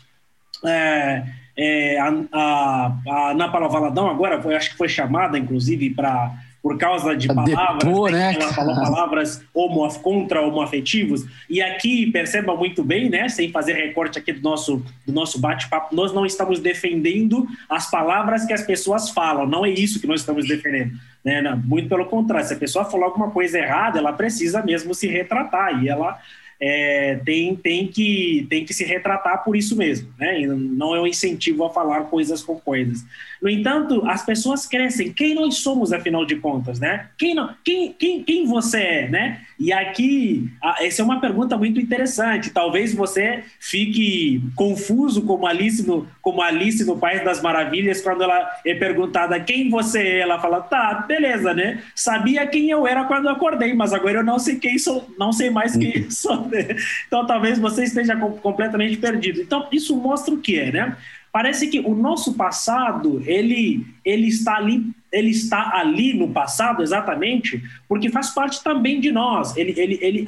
É, 0.65 1.25
é, 1.57 1.99
a, 1.99 2.09
a, 2.33 2.97
a 3.07 3.31
Ana 3.31 3.49
Paula 3.49 3.69
Valadão 3.69 4.09
agora, 4.09 4.41
foi, 4.41 4.55
acho 4.55 4.71
que 4.71 4.77
foi 4.77 4.89
chamada, 4.89 5.39
inclusive, 5.39 5.91
para 5.91 6.33
por 6.63 6.77
causa 6.77 7.17
de 7.17 7.27
palavras, 7.27 7.85
Depor, 7.85 8.11
né? 8.11 8.35
ela 8.35 8.53
falou 8.53 8.75
palavras 8.77 9.43
homo, 9.55 9.89
contra 10.01 10.43
homoafetivos, 10.43 11.25
e 11.49 11.63
aqui, 11.63 12.11
perceba 12.11 12.55
muito 12.55 12.85
bem, 12.85 13.09
né, 13.09 13.29
sem 13.29 13.51
fazer 13.51 13.73
recorte 13.73 14.19
aqui 14.19 14.33
do 14.33 14.43
nosso, 14.43 14.85
do 15.07 15.13
nosso 15.13 15.41
bate-papo, 15.41 15.95
nós 15.95 16.13
não 16.13 16.27
estamos 16.27 16.61
defendendo 16.61 17.47
as 17.69 17.91
palavras 17.91 18.45
que 18.45 18.53
as 18.53 18.63
pessoas 18.63 19.11
falam, 19.11 19.47
não 19.47 19.65
é 19.65 19.71
isso 19.71 20.01
que 20.01 20.07
nós 20.07 20.21
estamos 20.21 20.47
defendendo. 20.47 20.93
Né? 21.25 21.43
Muito 21.65 21.89
pelo 21.89 22.07
contrário, 22.07 22.47
se 22.47 22.55
a 22.55 22.59
pessoa 22.59 22.85
falou 22.85 23.07
alguma 23.07 23.31
coisa 23.31 23.59
errada, 23.59 23.99
ela 23.99 24.13
precisa 24.13 24.63
mesmo 24.63 24.95
se 24.95 25.07
retratar, 25.07 25.83
e 25.83 25.89
ela 25.89 26.19
é, 26.61 27.19
tem, 27.25 27.57
tem, 27.57 27.87
que, 27.87 28.47
tem 28.51 28.65
que 28.67 28.75
se 28.75 28.85
retratar 28.85 29.43
por 29.43 29.57
isso 29.57 29.75
mesmo, 29.75 30.13
né? 30.19 30.47
não 30.47 30.95
é 30.95 31.01
um 31.01 31.07
incentivo 31.07 31.65
a 31.65 31.71
falar 31.71 32.03
coisas 32.03 32.43
com 32.43 32.61
coisas. 32.61 33.03
No 33.41 33.49
entanto, 33.49 34.05
as 34.07 34.25
pessoas 34.25 34.67
crescem. 34.67 35.11
Quem 35.13 35.35
nós 35.35 35.57
somos, 35.57 35.91
afinal 35.93 36.27
de 36.27 36.37
contas, 36.37 36.79
né? 36.79 37.09
Quem, 37.17 37.35
não, 37.35 37.55
quem, 37.65 37.95
quem, 37.95 38.23
quem 38.23 38.47
você 38.47 38.79
é, 38.79 39.09
né? 39.09 39.41
E 39.61 39.75
aqui, 39.75 40.51
essa 40.81 41.03
é 41.03 41.05
uma 41.05 41.21
pergunta 41.21 41.55
muito 41.55 41.79
interessante. 41.79 42.49
Talvez 42.49 42.95
você 42.95 43.45
fique 43.59 44.43
confuso 44.57 45.21
como 45.21 45.47
Alice 45.47 45.87
no, 45.87 46.09
como 46.23 46.41
Alice 46.41 46.83
no 46.87 46.97
País 46.97 47.23
das 47.23 47.43
Maravilhas, 47.43 48.01
quando 48.01 48.23
ela 48.23 48.51
é 48.65 48.75
perguntada 48.75 49.39
quem 49.39 49.69
você 49.69 49.99
é, 49.99 50.19
ela 50.21 50.41
fala, 50.41 50.63
tá, 50.63 51.05
beleza, 51.07 51.53
né? 51.53 51.83
Sabia 51.95 52.47
quem 52.47 52.71
eu 52.71 52.87
era 52.87 53.05
quando 53.05 53.27
eu 53.27 53.33
acordei, 53.33 53.75
mas 53.75 53.93
agora 53.93 54.21
eu 54.21 54.25
não 54.25 54.39
sei 54.39 54.57
quem 54.57 54.79
sou, 54.79 55.07
não 55.19 55.31
sei 55.31 55.51
mais 55.51 55.77
quem 55.77 56.09
sou. 56.11 56.49
Né? 56.49 56.75
Então 57.07 57.27
talvez 57.27 57.59
você 57.59 57.85
esteja 57.85 58.17
completamente 58.17 58.97
perdido. 58.97 59.43
Então, 59.43 59.69
isso 59.71 59.95
mostra 59.95 60.33
o 60.33 60.39
que 60.39 60.59
é, 60.59 60.73
né? 60.73 60.97
Parece 61.33 61.69
que 61.69 61.79
o 61.79 61.95
nosso 61.95 62.35
passado, 62.35 63.23
ele, 63.25 63.87
ele 64.05 64.27
está 64.27 64.57
ali, 64.57 64.91
ele 65.13 65.31
está 65.31 65.73
ali 65.75 66.15
no 66.15 66.29
passado 66.29 66.83
exatamente, 66.83 67.63
porque 67.89 68.09
faz 68.09 68.31
parte 68.31 68.63
também 68.63 69.01
de 69.01 69.11
nós. 69.11 69.57
Ele, 69.57 69.75
ele, 69.77 69.99
ele, 70.01 70.25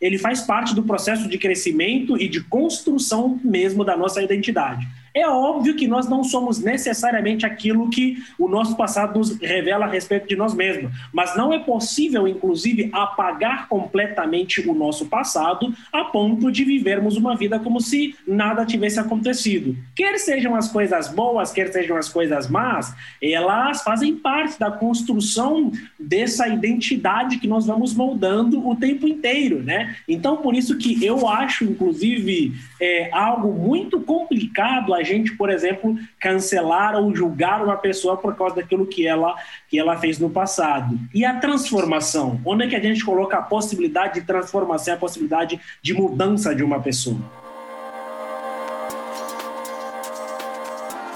ele 0.00 0.18
faz 0.18 0.42
parte 0.42 0.74
do 0.74 0.82
processo 0.82 1.28
de 1.28 1.38
crescimento 1.38 2.20
e 2.20 2.28
de 2.28 2.42
construção 2.42 3.40
mesmo 3.42 3.84
da 3.84 3.96
nossa 3.96 4.22
identidade. 4.22 4.86
É 5.16 5.26
óbvio 5.26 5.74
que 5.74 5.88
nós 5.88 6.06
não 6.06 6.22
somos 6.22 6.58
necessariamente 6.58 7.46
aquilo 7.46 7.88
que 7.88 8.18
o 8.38 8.46
nosso 8.46 8.76
passado 8.76 9.18
nos 9.18 9.40
revela 9.40 9.86
a 9.86 9.88
respeito 9.88 10.28
de 10.28 10.36
nós 10.36 10.52
mesmos, 10.52 10.92
mas 11.10 11.34
não 11.34 11.54
é 11.54 11.58
possível, 11.58 12.28
inclusive, 12.28 12.90
apagar 12.92 13.66
completamente 13.66 14.68
o 14.68 14.74
nosso 14.74 15.06
passado 15.06 15.74
a 15.90 16.04
ponto 16.04 16.52
de 16.52 16.64
vivermos 16.64 17.16
uma 17.16 17.34
vida 17.34 17.58
como 17.58 17.80
se 17.80 18.14
nada 18.26 18.66
tivesse 18.66 19.00
acontecido. 19.00 19.74
Quer 19.94 20.18
sejam 20.18 20.54
as 20.54 20.70
coisas 20.70 21.08
boas, 21.08 21.50
quer 21.50 21.72
sejam 21.72 21.96
as 21.96 22.10
coisas 22.10 22.46
más, 22.46 22.94
elas 23.22 23.82
fazem 23.82 24.16
parte 24.26 24.58
da 24.58 24.72
construção 24.72 25.70
dessa 25.96 26.48
identidade 26.48 27.38
que 27.38 27.46
nós 27.46 27.64
vamos 27.64 27.94
moldando 27.94 28.68
o 28.68 28.74
tempo 28.74 29.06
inteiro, 29.06 29.62
né? 29.62 29.94
Então, 30.08 30.38
por 30.38 30.52
isso 30.52 30.76
que 30.76 31.04
eu 31.04 31.28
acho, 31.28 31.62
inclusive, 31.62 32.52
é, 32.80 33.08
algo 33.12 33.52
muito 33.52 34.00
complicado 34.00 34.92
a 34.92 35.04
gente, 35.04 35.36
por 35.36 35.48
exemplo, 35.48 35.96
cancelar 36.18 36.96
ou 36.96 37.14
julgar 37.14 37.62
uma 37.62 37.76
pessoa 37.76 38.16
por 38.16 38.34
causa 38.34 38.56
daquilo 38.56 38.84
que 38.84 39.06
ela, 39.06 39.36
que 39.68 39.78
ela 39.78 39.96
fez 39.96 40.18
no 40.18 40.28
passado. 40.28 40.98
E 41.14 41.24
a 41.24 41.38
transformação? 41.38 42.40
Onde 42.44 42.64
é 42.64 42.68
que 42.68 42.74
a 42.74 42.82
gente 42.82 43.04
coloca 43.04 43.36
a 43.36 43.42
possibilidade 43.42 44.14
de 44.18 44.26
transformação, 44.26 44.94
a 44.94 44.96
possibilidade 44.96 45.60
de 45.80 45.94
mudança 45.94 46.52
de 46.52 46.64
uma 46.64 46.80
pessoa? 46.80 47.20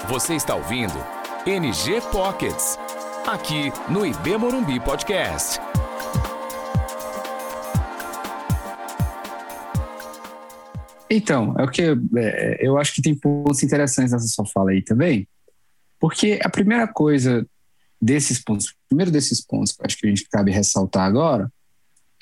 Você 0.07 0.33
está 0.33 0.55
ouvindo 0.55 1.21
NG 1.45 1.99
Pockets, 2.11 2.77
aqui 3.27 3.71
no 3.89 4.05
IB 4.05 4.37
Morumbi 4.37 4.79
Podcast. 4.79 5.59
Então, 11.09 11.55
é 11.57 11.63
o 11.63 11.67
que 11.69 11.83
é, 12.15 12.57
eu 12.65 12.77
acho 12.77 12.93
que 12.93 13.01
tem 13.01 13.13
pontos 13.13 13.61
interessantes 13.63 14.11
nessa 14.11 14.27
sua 14.27 14.45
fala 14.45 14.71
aí 14.71 14.81
também, 14.81 15.27
porque 15.99 16.39
a 16.43 16.49
primeira 16.49 16.87
coisa 16.87 17.45
desses 18.01 18.39
pontos, 18.39 18.73
primeiro 18.87 19.11
desses 19.11 19.41
pontos 19.41 19.73
que 19.73 19.85
acho 19.85 19.97
que 19.97 20.07
a 20.07 20.09
gente 20.09 20.27
cabe 20.29 20.51
ressaltar 20.51 21.05
agora 21.05 21.51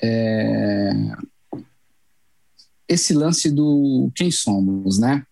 é 0.01 0.91
esse 2.87 3.13
lance 3.13 3.51
do 3.51 4.11
quem 4.15 4.31
somos, 4.31 4.97
né? 4.97 5.23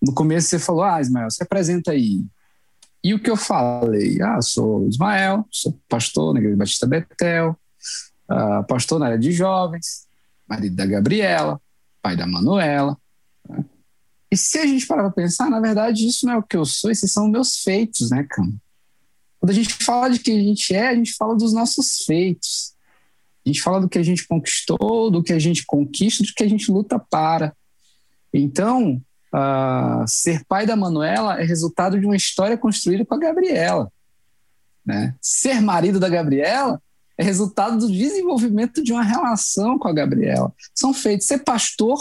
No 0.00 0.14
começo 0.14 0.48
você 0.48 0.58
falou, 0.58 0.84
ah, 0.84 1.00
Ismael, 1.00 1.30
se 1.30 1.42
apresenta 1.42 1.90
aí. 1.90 2.24
E 3.02 3.14
o 3.14 3.20
que 3.20 3.30
eu 3.30 3.36
falei? 3.36 4.20
Ah, 4.20 4.42
sou 4.42 4.88
Ismael, 4.88 5.46
sou 5.50 5.78
pastor 5.88 6.34
na 6.34 6.40
Igreja 6.40 6.56
Batista 6.56 6.86
Betel, 6.86 7.56
uh, 8.30 8.66
pastor 8.66 8.98
na 8.98 9.06
área 9.06 9.18
de 9.18 9.32
jovens, 9.32 10.06
marido 10.48 10.74
da 10.74 10.86
Gabriela, 10.86 11.60
pai 12.02 12.16
da 12.16 12.26
Manuela. 12.26 12.96
Né? 13.48 13.64
E 14.30 14.36
se 14.36 14.58
a 14.58 14.66
gente 14.66 14.86
parar 14.86 15.04
para 15.04 15.12
pensar, 15.12 15.48
na 15.48 15.60
verdade, 15.60 16.06
isso 16.06 16.26
não 16.26 16.34
é 16.34 16.36
o 16.36 16.42
que 16.42 16.56
eu 16.56 16.64
sou, 16.64 16.90
esses 16.90 17.12
são 17.12 17.28
meus 17.28 17.58
feitos, 17.58 18.10
né, 18.10 18.26
Cam? 18.28 18.52
Quando 19.38 19.50
a 19.50 19.54
gente 19.54 19.72
fala 19.74 20.10
de 20.10 20.18
quem 20.18 20.40
a 20.40 20.42
gente 20.42 20.74
é, 20.74 20.88
a 20.88 20.94
gente 20.94 21.12
fala 21.14 21.36
dos 21.36 21.52
nossos 21.52 22.04
feitos. 22.04 22.74
A 23.44 23.48
gente 23.48 23.62
fala 23.62 23.80
do 23.80 23.88
que 23.88 23.98
a 23.98 24.02
gente 24.02 24.26
conquistou, 24.26 25.08
do 25.08 25.22
que 25.22 25.32
a 25.32 25.38
gente 25.38 25.64
conquista, 25.64 26.24
do 26.24 26.32
que 26.34 26.42
a 26.42 26.48
gente 26.48 26.68
luta 26.70 26.98
para. 26.98 27.54
Então, 28.34 29.00
uh, 29.36 30.06
ser 30.06 30.44
pai 30.46 30.66
da 30.66 30.74
Manuela 30.74 31.40
é 31.40 31.44
resultado 31.44 32.00
de 32.00 32.06
uma 32.06 32.16
história 32.16 32.56
construída 32.56 33.04
com 33.04 33.14
a 33.14 33.18
Gabriela. 33.18 33.92
Né? 34.84 35.14
Ser 35.20 35.60
marido 35.60 36.00
da 36.00 36.08
Gabriela 36.08 36.80
é 37.18 37.24
resultado 37.24 37.78
do 37.78 37.90
desenvolvimento 37.90 38.82
de 38.82 38.92
uma 38.92 39.02
relação 39.02 39.78
com 39.78 39.88
a 39.88 39.92
Gabriela. 39.92 40.52
São 40.74 40.94
feitos 40.94 41.26
ser 41.26 41.38
pastor 41.38 41.98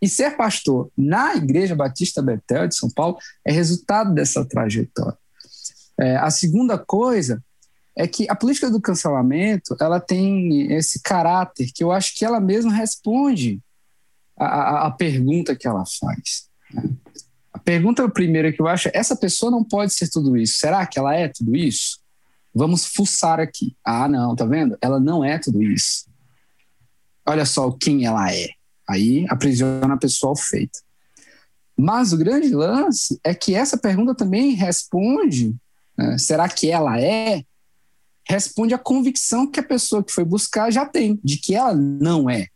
e 0.00 0.08
ser 0.08 0.36
pastor 0.36 0.90
na 0.96 1.34
Igreja 1.34 1.74
Batista 1.74 2.22
Betel 2.22 2.68
de 2.68 2.76
São 2.76 2.90
Paulo 2.90 3.18
é 3.44 3.52
resultado 3.52 4.14
dessa 4.14 4.44
trajetória. 4.44 5.16
É, 5.98 6.16
a 6.16 6.30
segunda 6.30 6.78
coisa 6.78 7.42
é 7.96 8.06
que 8.06 8.26
a 8.30 8.36
política 8.36 8.70
do 8.70 8.80
cancelamento 8.80 9.76
ela 9.80 9.98
tem 9.98 10.72
esse 10.72 11.02
caráter 11.02 11.72
que 11.74 11.82
eu 11.82 11.90
acho 11.90 12.14
que 12.16 12.24
ela 12.24 12.40
mesma 12.40 12.72
responde 12.72 13.60
a, 14.36 14.86
a 14.86 14.90
pergunta 14.92 15.56
que 15.56 15.66
ela 15.66 15.84
faz. 15.84 16.47
Pergunta 17.68 18.08
primeira 18.08 18.50
que 18.50 18.62
eu 18.62 18.66
acho 18.66 18.88
essa 18.94 19.14
pessoa 19.14 19.50
não 19.50 19.62
pode 19.62 19.92
ser 19.92 20.08
tudo 20.08 20.38
isso. 20.38 20.58
Será 20.58 20.86
que 20.86 20.98
ela 20.98 21.14
é 21.14 21.28
tudo 21.28 21.54
isso? 21.54 22.00
Vamos 22.54 22.86
fuçar 22.86 23.40
aqui. 23.40 23.76
Ah, 23.84 24.08
não, 24.08 24.34
tá 24.34 24.46
vendo? 24.46 24.78
Ela 24.80 24.98
não 24.98 25.22
é 25.22 25.38
tudo 25.38 25.62
isso. 25.62 26.06
Olha 27.26 27.44
só 27.44 27.70
quem 27.70 28.06
ela 28.06 28.32
é. 28.32 28.48
Aí 28.88 29.26
aprisiona 29.28 29.92
a 29.92 29.98
pessoa 29.98 30.30
ao 30.30 30.36
feito. 30.36 30.78
Mas 31.76 32.10
o 32.14 32.16
grande 32.16 32.48
lance 32.54 33.20
é 33.22 33.34
que 33.34 33.54
essa 33.54 33.76
pergunta 33.76 34.14
também 34.14 34.54
responde: 34.54 35.54
né, 35.94 36.16
será 36.16 36.48
que 36.48 36.70
ela 36.70 36.98
é? 36.98 37.44
Responde 38.26 38.72
a 38.72 38.78
convicção 38.78 39.46
que 39.46 39.60
a 39.60 39.62
pessoa 39.62 40.02
que 40.02 40.10
foi 40.10 40.24
buscar 40.24 40.70
já 40.70 40.86
tem, 40.86 41.20
de 41.22 41.36
que 41.36 41.54
ela 41.54 41.74
não 41.74 42.30
é. 42.30 42.46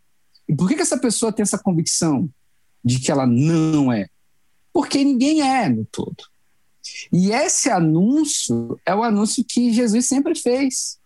E 0.49 0.55
por 0.55 0.67
que, 0.67 0.73
que 0.73 0.81
essa 0.81 0.97
pessoa 0.97 1.31
tem 1.31 1.43
essa 1.43 1.59
convicção 1.59 2.27
de 2.83 2.99
que 2.99 3.11
ela 3.11 3.27
não 3.27 3.93
é? 3.93 4.07
Porque 4.73 5.03
ninguém 5.03 5.41
é 5.41 5.69
no 5.69 5.85
todo. 5.85 6.25
E 7.11 7.31
esse 7.31 7.69
anúncio 7.69 8.79
é 8.85 8.93
o 8.93 9.03
anúncio 9.03 9.45
que 9.45 9.71
Jesus 9.71 10.05
sempre 10.07 10.35
fez. 10.35 10.99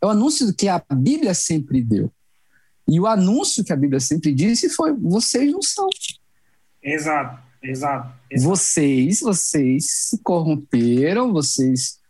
É 0.00 0.06
o 0.06 0.10
anúncio 0.10 0.54
que 0.54 0.68
a 0.68 0.82
Bíblia 0.90 1.34
sempre 1.34 1.82
deu. 1.82 2.10
E 2.88 2.98
o 2.98 3.06
anúncio 3.06 3.64
que 3.64 3.72
a 3.72 3.76
Bíblia 3.76 4.00
sempre 4.00 4.32
disse 4.32 4.70
foi: 4.70 4.92
vocês 4.94 5.52
não 5.52 5.60
são. 5.60 5.88
Exato, 6.82 7.42
exato. 7.62 8.14
exato. 8.30 8.48
Vocês, 8.48 9.20
vocês 9.20 9.90
se 9.90 10.18
corromperam, 10.18 11.32
vocês 11.32 12.00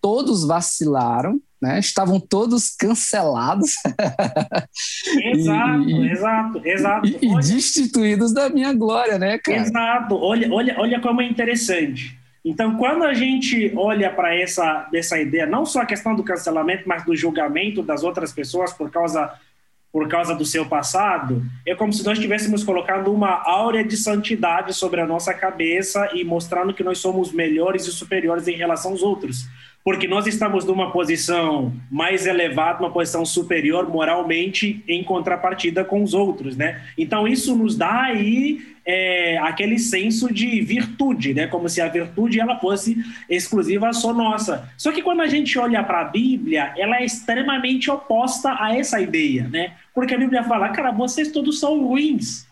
todos 0.00 0.44
vacilaram, 0.44 1.40
né? 1.60 1.78
Estavam 1.78 2.20
todos 2.20 2.70
cancelados. 2.70 3.74
Exato, 5.24 5.88
e, 5.88 6.10
exato, 6.10 6.60
exato. 6.64 7.06
E, 7.06 7.18
e, 7.22 7.34
destituídos 7.36 8.32
da 8.32 8.48
minha 8.48 8.72
glória, 8.72 9.18
né, 9.18 9.38
cara? 9.38 9.58
Exato. 9.58 10.16
Olha, 10.16 10.52
olha, 10.52 10.74
olha 10.78 11.00
como 11.00 11.20
é 11.20 11.26
interessante. 11.26 12.18
Então, 12.44 12.76
quando 12.76 13.04
a 13.04 13.12
gente 13.12 13.72
olha 13.76 14.10
para 14.10 14.34
essa, 14.34 14.88
essa 14.94 15.18
ideia, 15.18 15.46
não 15.46 15.66
só 15.66 15.82
a 15.82 15.86
questão 15.86 16.14
do 16.14 16.22
cancelamento, 16.22 16.84
mas 16.86 17.04
do 17.04 17.14
julgamento 17.14 17.82
das 17.82 18.02
outras 18.02 18.32
pessoas 18.32 18.72
por 18.72 18.90
causa 18.90 19.32
por 19.90 20.06
causa 20.06 20.34
do 20.34 20.44
seu 20.44 20.66
passado, 20.66 21.42
é 21.66 21.74
como 21.74 21.92
se 21.94 22.04
nós 22.04 22.18
estivéssemos 22.18 22.62
colocando 22.62 23.10
uma 23.10 23.42
áurea 23.42 23.82
de 23.82 23.96
santidade 23.96 24.74
sobre 24.74 25.00
a 25.00 25.06
nossa 25.06 25.32
cabeça 25.32 26.10
e 26.12 26.22
mostrando 26.22 26.74
que 26.74 26.84
nós 26.84 26.98
somos 26.98 27.32
melhores 27.32 27.86
e 27.86 27.90
superiores 27.90 28.46
em 28.46 28.54
relação 28.54 28.90
aos 28.90 29.02
outros 29.02 29.48
porque 29.84 30.06
nós 30.06 30.26
estamos 30.26 30.64
numa 30.64 30.90
posição 30.90 31.72
mais 31.90 32.26
elevada, 32.26 32.80
uma 32.80 32.90
posição 32.90 33.24
superior 33.24 33.88
moralmente 33.88 34.84
em 34.86 35.02
contrapartida 35.02 35.84
com 35.84 36.02
os 36.02 36.12
outros, 36.12 36.56
né? 36.56 36.82
Então 36.96 37.26
isso 37.26 37.56
nos 37.56 37.76
dá 37.76 38.02
aí 38.02 38.60
é, 38.84 39.38
aquele 39.38 39.78
senso 39.78 40.32
de 40.32 40.60
virtude, 40.60 41.32
né? 41.32 41.46
Como 41.46 41.68
se 41.68 41.80
a 41.80 41.88
virtude 41.88 42.40
ela 42.40 42.58
fosse 42.58 42.96
exclusiva 43.28 43.92
só 43.92 44.12
nossa. 44.12 44.70
Só 44.76 44.92
que 44.92 45.02
quando 45.02 45.20
a 45.20 45.26
gente 45.26 45.58
olha 45.58 45.82
para 45.82 46.00
a 46.00 46.04
Bíblia, 46.04 46.72
ela 46.76 46.96
é 46.96 47.04
extremamente 47.04 47.90
oposta 47.90 48.56
a 48.58 48.76
essa 48.76 49.00
ideia, 49.00 49.48
né? 49.48 49.72
Porque 49.94 50.14
a 50.14 50.18
Bíblia 50.18 50.44
fala, 50.44 50.68
cara, 50.70 50.90
vocês 50.90 51.32
todos 51.32 51.60
são 51.60 51.86
ruins. 51.86 52.46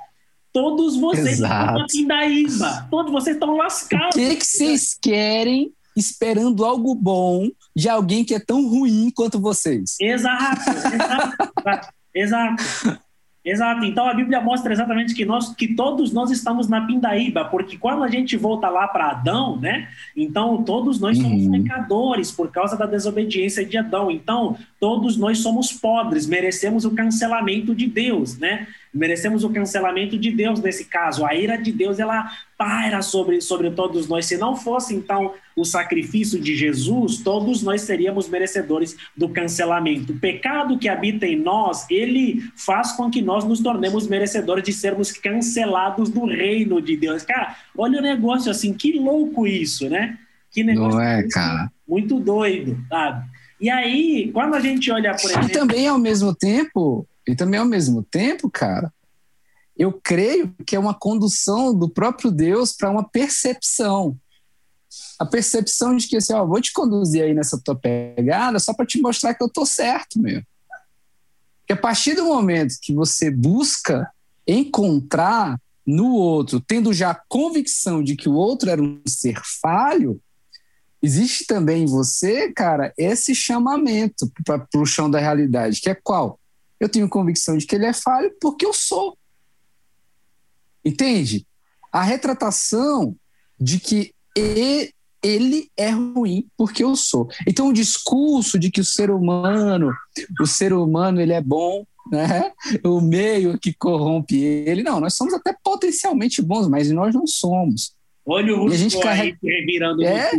Todos 0.53 0.97
vocês 0.97 1.39
Exato. 1.39 1.65
estão 1.65 1.79
na 1.81 1.87
pindaíba. 1.87 2.89
Todos 2.91 3.13
vocês 3.13 3.37
estão 3.37 3.57
lascados. 3.57 4.17
O 4.17 4.19
que, 4.19 4.37
que 4.37 4.47
vocês 4.47 4.97
querem 4.99 5.71
esperando 5.97 6.65
algo 6.65 6.95
bom 6.95 7.49
de 7.75 7.89
alguém 7.89 8.25
que 8.25 8.35
é 8.35 8.41
tão 8.41 8.69
ruim 8.69 9.11
quanto 9.15 9.41
vocês. 9.41 9.97
Exato, 10.01 10.71
exato, 10.95 11.89
exato. 12.15 13.07
Exato. 13.47 13.85
Então 13.85 14.09
a 14.09 14.13
Bíblia 14.13 14.41
mostra 14.41 14.73
exatamente 14.73 15.15
que 15.15 15.25
nós, 15.25 15.55
que 15.55 15.73
todos 15.77 16.13
nós 16.13 16.33
estamos 16.33 16.67
na 16.67 16.85
pindaíba, 16.85 17.45
porque 17.45 17.79
quando 17.79 18.03
a 18.03 18.09
gente 18.09 18.37
volta 18.37 18.69
lá 18.69 18.89
para 18.89 19.11
Adão, 19.13 19.57
né? 19.57 19.89
Então 20.17 20.65
todos 20.65 20.99
nós 20.99 21.17
somos 21.17 21.45
uhum. 21.45 21.63
pecadores 21.63 22.33
por 22.33 22.51
causa 22.51 22.77
da 22.77 22.87
desobediência 22.87 23.65
de 23.65 23.79
Adão. 23.79 24.11
Então 24.11 24.59
todos 24.81 25.17
nós 25.17 25.39
somos 25.39 25.73
podres, 25.73 26.27
merecemos 26.27 26.85
o 26.85 26.91
cancelamento 26.91 27.73
de 27.73 27.87
Deus, 27.87 28.37
né? 28.37 28.67
Merecemos 28.97 29.45
o 29.45 29.51
cancelamento 29.51 30.19
de 30.19 30.31
Deus 30.31 30.61
nesse 30.61 30.87
caso. 30.87 31.25
A 31.25 31.35
ira 31.35 31.57
de 31.57 31.73
Deus 31.73 31.99
ela 31.99 32.31
paira 32.57 33.03
sobre 33.03 33.41
sobre 33.41 33.71
todos 33.71 34.09
nós. 34.09 34.27
Se 34.27 34.37
não 34.37 34.57
fosse 34.57 34.95
então 34.95 35.35
o 35.55 35.65
sacrifício 35.65 36.41
de 36.41 36.57
Jesus, 36.57 37.19
todos 37.19 37.63
nós 37.63 37.83
seríamos 37.83 38.29
merecedores 38.29 38.97
do 39.17 39.29
cancelamento. 39.29 40.13
O 40.13 40.19
pecado 40.19 40.79
que 40.79 40.89
habita 40.89 41.27
em 41.27 41.37
nós, 41.37 41.87
ele 41.91 42.43
faz 42.57 42.93
com 42.93 43.11
que 43.11 43.23
nós 43.23 43.45
nos 43.45 43.61
tornemos 43.61 44.07
merecedores 44.07 44.65
de 44.65 44.73
sermos 44.73 45.13
cancelados 45.13 46.09
do 46.09 46.27
reino 46.27 46.81
de 46.81 46.97
Deus. 46.97 47.23
Cara, 47.23 47.57
olha 47.77 47.99
o 47.99 48.03
negócio 48.03 48.51
assim, 48.51 48.73
que 48.73 48.99
louco 48.99 49.47
isso, 49.47 49.89
né? 49.89 50.19
Que 50.51 50.65
negócio 50.65 50.99
Não 50.99 51.05
é, 51.05 51.27
cara. 51.29 51.71
Muito 51.87 52.19
doido, 52.19 52.79
sabe? 52.89 53.27
E 53.61 53.71
aí, 53.71 54.31
quando 54.33 54.55
a 54.55 54.61
gente 54.61 54.91
olha 54.91 55.15
por 55.15 55.31
exemplo... 55.31 55.49
E 55.49 55.53
também 55.53 55.89
ao 55.89 55.99
mesmo 55.99 56.35
tempo, 56.35 57.07
e 57.27 57.35
também 57.35 57.59
ao 57.59 57.67
mesmo 57.67 58.03
tempo, 58.03 58.51
cara, 58.51 58.93
eu 59.77 59.93
creio 59.93 60.55
que 60.67 60.75
é 60.77 60.79
uma 60.79 60.95
condução 60.95 61.75
do 61.75 61.89
próprio 61.89 62.31
Deus 62.31 62.73
para 62.73 62.91
uma 62.91 63.07
percepção 63.07 64.19
a 65.19 65.25
percepção 65.25 65.97
de 65.97 66.07
que 66.07 66.17
assim, 66.17 66.35
ó, 66.35 66.45
vou 66.45 66.61
te 66.61 66.73
conduzir 66.73 67.23
aí 67.23 67.35
nessa 67.35 67.59
tua 67.59 67.75
pegada 67.75 68.59
só 68.59 68.73
para 68.75 68.87
te 68.87 69.01
mostrar 69.01 69.35
que 69.35 69.43
eu 69.43 69.49
tô 69.49 69.65
certo, 69.65 70.21
meu. 70.21 70.43
Que 71.67 71.73
a 71.73 71.77
partir 71.77 72.15
do 72.15 72.25
momento 72.25 72.77
que 72.81 72.95
você 72.95 73.31
busca 73.31 74.11
encontrar 74.47 75.61
no 75.87 76.13
outro, 76.13 76.61
tendo 76.61 76.93
já 76.93 77.11
a 77.11 77.23
convicção 77.29 78.03
de 78.03 78.17
que 78.17 78.29
o 78.29 78.35
outro 78.35 78.71
era 78.71 78.83
um 78.83 79.01
ser 79.07 79.41
falho, 79.61 80.21
existe 81.03 81.47
também 81.47 81.83
em 81.83 81.87
você, 81.87 82.53
cara, 82.53 82.93
esse 82.97 83.35
chamamento 83.35 84.31
para 84.45 84.67
o 84.77 84.87
chão 84.87 85.11
da 85.11 85.19
realidade, 85.19 85.81
que 85.81 85.91
é 85.91 85.95
qual? 85.95 86.39
Eu 86.79 86.89
tenho 86.89 87.09
convicção 87.09 87.57
de 87.57 87.67
que 87.67 87.75
ele 87.75 87.87
é 87.87 87.93
falho 87.93 88.33
porque 88.41 88.67
eu 88.67 88.73
sou. 88.73 89.17
Entende? 90.85 91.47
A 91.93 92.03
retratação 92.03 93.17
de 93.59 93.81
que 93.81 94.15
ele 95.23 95.71
é 95.77 95.91
ruim 95.91 96.47
porque 96.57 96.85
eu 96.85 96.95
sou. 96.95 97.29
Então 97.47 97.69
o 97.69 97.73
discurso 97.73 98.59
de 98.59 98.71
que 98.71 98.81
o 98.81 98.85
ser 98.85 99.11
humano, 99.11 99.93
o 100.41 100.47
ser 100.47 100.73
humano 100.73 101.21
ele 101.21 101.33
é 101.33 101.41
bom, 101.41 101.85
né? 102.11 102.53
O 102.85 103.01
meio 103.01 103.59
que 103.59 103.73
corrompe 103.73 104.37
ele, 104.37 104.83
não, 104.83 105.01
nós 105.01 105.15
somos 105.15 105.35
até 105.35 105.55
potencialmente 105.65 106.41
bons, 106.43 106.69
mas 106.69 106.91
nós 106.91 107.15
não 107.15 107.27
somos. 107.27 107.95
Olha 108.25 108.55
o 108.55 108.61
Russo 108.61 108.75
a 108.75 108.79
gente 108.79 109.01
carrega... 109.01 109.39
aí 109.43 109.51
revirando 109.51 110.03
é, 110.05 110.31
é, 110.31 110.33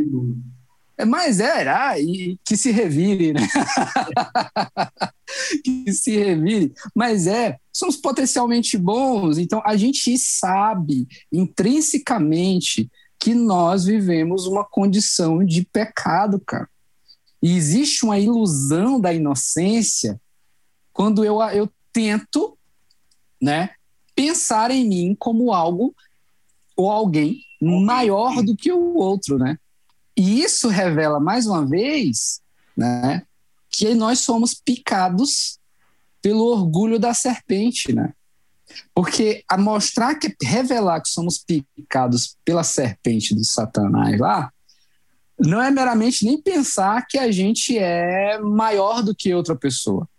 mas 1.06 1.40
é, 1.40 1.68
ah, 1.68 2.00
e 2.00 2.40
que 2.44 2.58
se 2.58 2.72
revire, 2.72 3.34
né? 3.34 3.42
que 5.64 5.94
se 5.94 6.18
revire. 6.18 6.74
Mas 6.96 7.28
é, 7.28 7.60
somos 7.72 7.98
potencialmente 7.98 8.78
bons, 8.78 9.38
então 9.38 9.62
a 9.64 9.78
gente 9.78 10.18
sabe 10.18 11.08
intrinsecamente 11.32 12.90
que 13.20 13.36
nós 13.36 13.86
vivemos 13.86 14.48
uma 14.48 14.64
condição 14.64 15.44
de 15.44 15.64
pecado, 15.64 16.40
cara. 16.40 16.68
E 17.42 17.56
existe 17.56 18.04
uma 18.04 18.18
ilusão 18.18 19.00
da 19.00 19.14
inocência 19.14 20.20
quando 20.92 21.24
eu, 21.24 21.40
eu 21.52 21.70
tento 21.94 22.58
né, 23.40 23.70
pensar 24.16 24.72
em 24.72 24.88
mim 24.88 25.16
como 25.18 25.54
algo 25.54 25.96
ou 26.76 26.90
alguém 26.90 27.40
maior 27.62 28.44
do 28.44 28.56
que 28.56 28.72
o 28.72 28.96
outro, 28.96 29.38
né? 29.38 29.58
E 30.18 30.42
isso 30.42 30.68
revela 30.68 31.20
mais 31.20 31.46
uma 31.46 31.64
vez, 31.64 32.42
né, 32.76 33.24
que 33.70 33.94
nós 33.94 34.20
somos 34.20 34.56
picados 34.56 35.60
pelo 36.22 36.46
orgulho 36.46 36.98
da 36.98 37.14
serpente, 37.14 37.94
né? 37.94 38.14
Porque 38.94 39.44
a 39.48 39.58
mostrar 39.58 40.16
que 40.16 40.36
revelar 40.42 41.02
que 41.02 41.10
somos 41.10 41.38
picados 41.38 42.36
pela 42.44 42.64
serpente 42.64 43.36
do 43.36 43.46
Satanás 43.46 44.20
lá, 44.20 44.52
não 45.40 45.62
é 45.62 45.70
meramente 45.70 46.26
nem 46.26 46.42
pensar 46.42 47.06
que 47.08 47.18
a 47.18 47.32
gente 47.32 47.78
é 47.78 48.40
maior 48.40 49.04
do 49.04 49.16
que 49.16 49.34
outra 49.34 49.56
pessoa. 49.56 50.10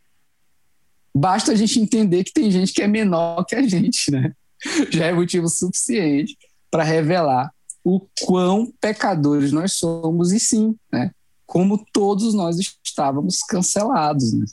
Basta 1.14 1.52
a 1.52 1.54
gente 1.56 1.80
entender 1.80 2.22
que 2.22 2.32
tem 2.32 2.50
gente 2.50 2.72
que 2.72 2.82
é 2.82 2.86
menor 2.86 3.44
que 3.44 3.56
a 3.56 3.62
gente, 3.62 4.10
né? 4.12 4.32
Já 4.90 5.06
é 5.06 5.12
motivo 5.12 5.48
suficiente 5.48 6.36
para 6.70 6.84
revelar 6.84 7.52
o 7.84 8.00
quão 8.20 8.72
pecadores 8.80 9.52
nós 9.52 9.74
somos 9.74 10.32
e 10.32 10.40
sim, 10.40 10.74
né? 10.92 11.10
Como 11.46 11.84
todos 11.92 12.34
nós 12.34 12.56
estávamos 12.84 13.40
cancelados. 13.42 14.32
Né? 14.34 14.44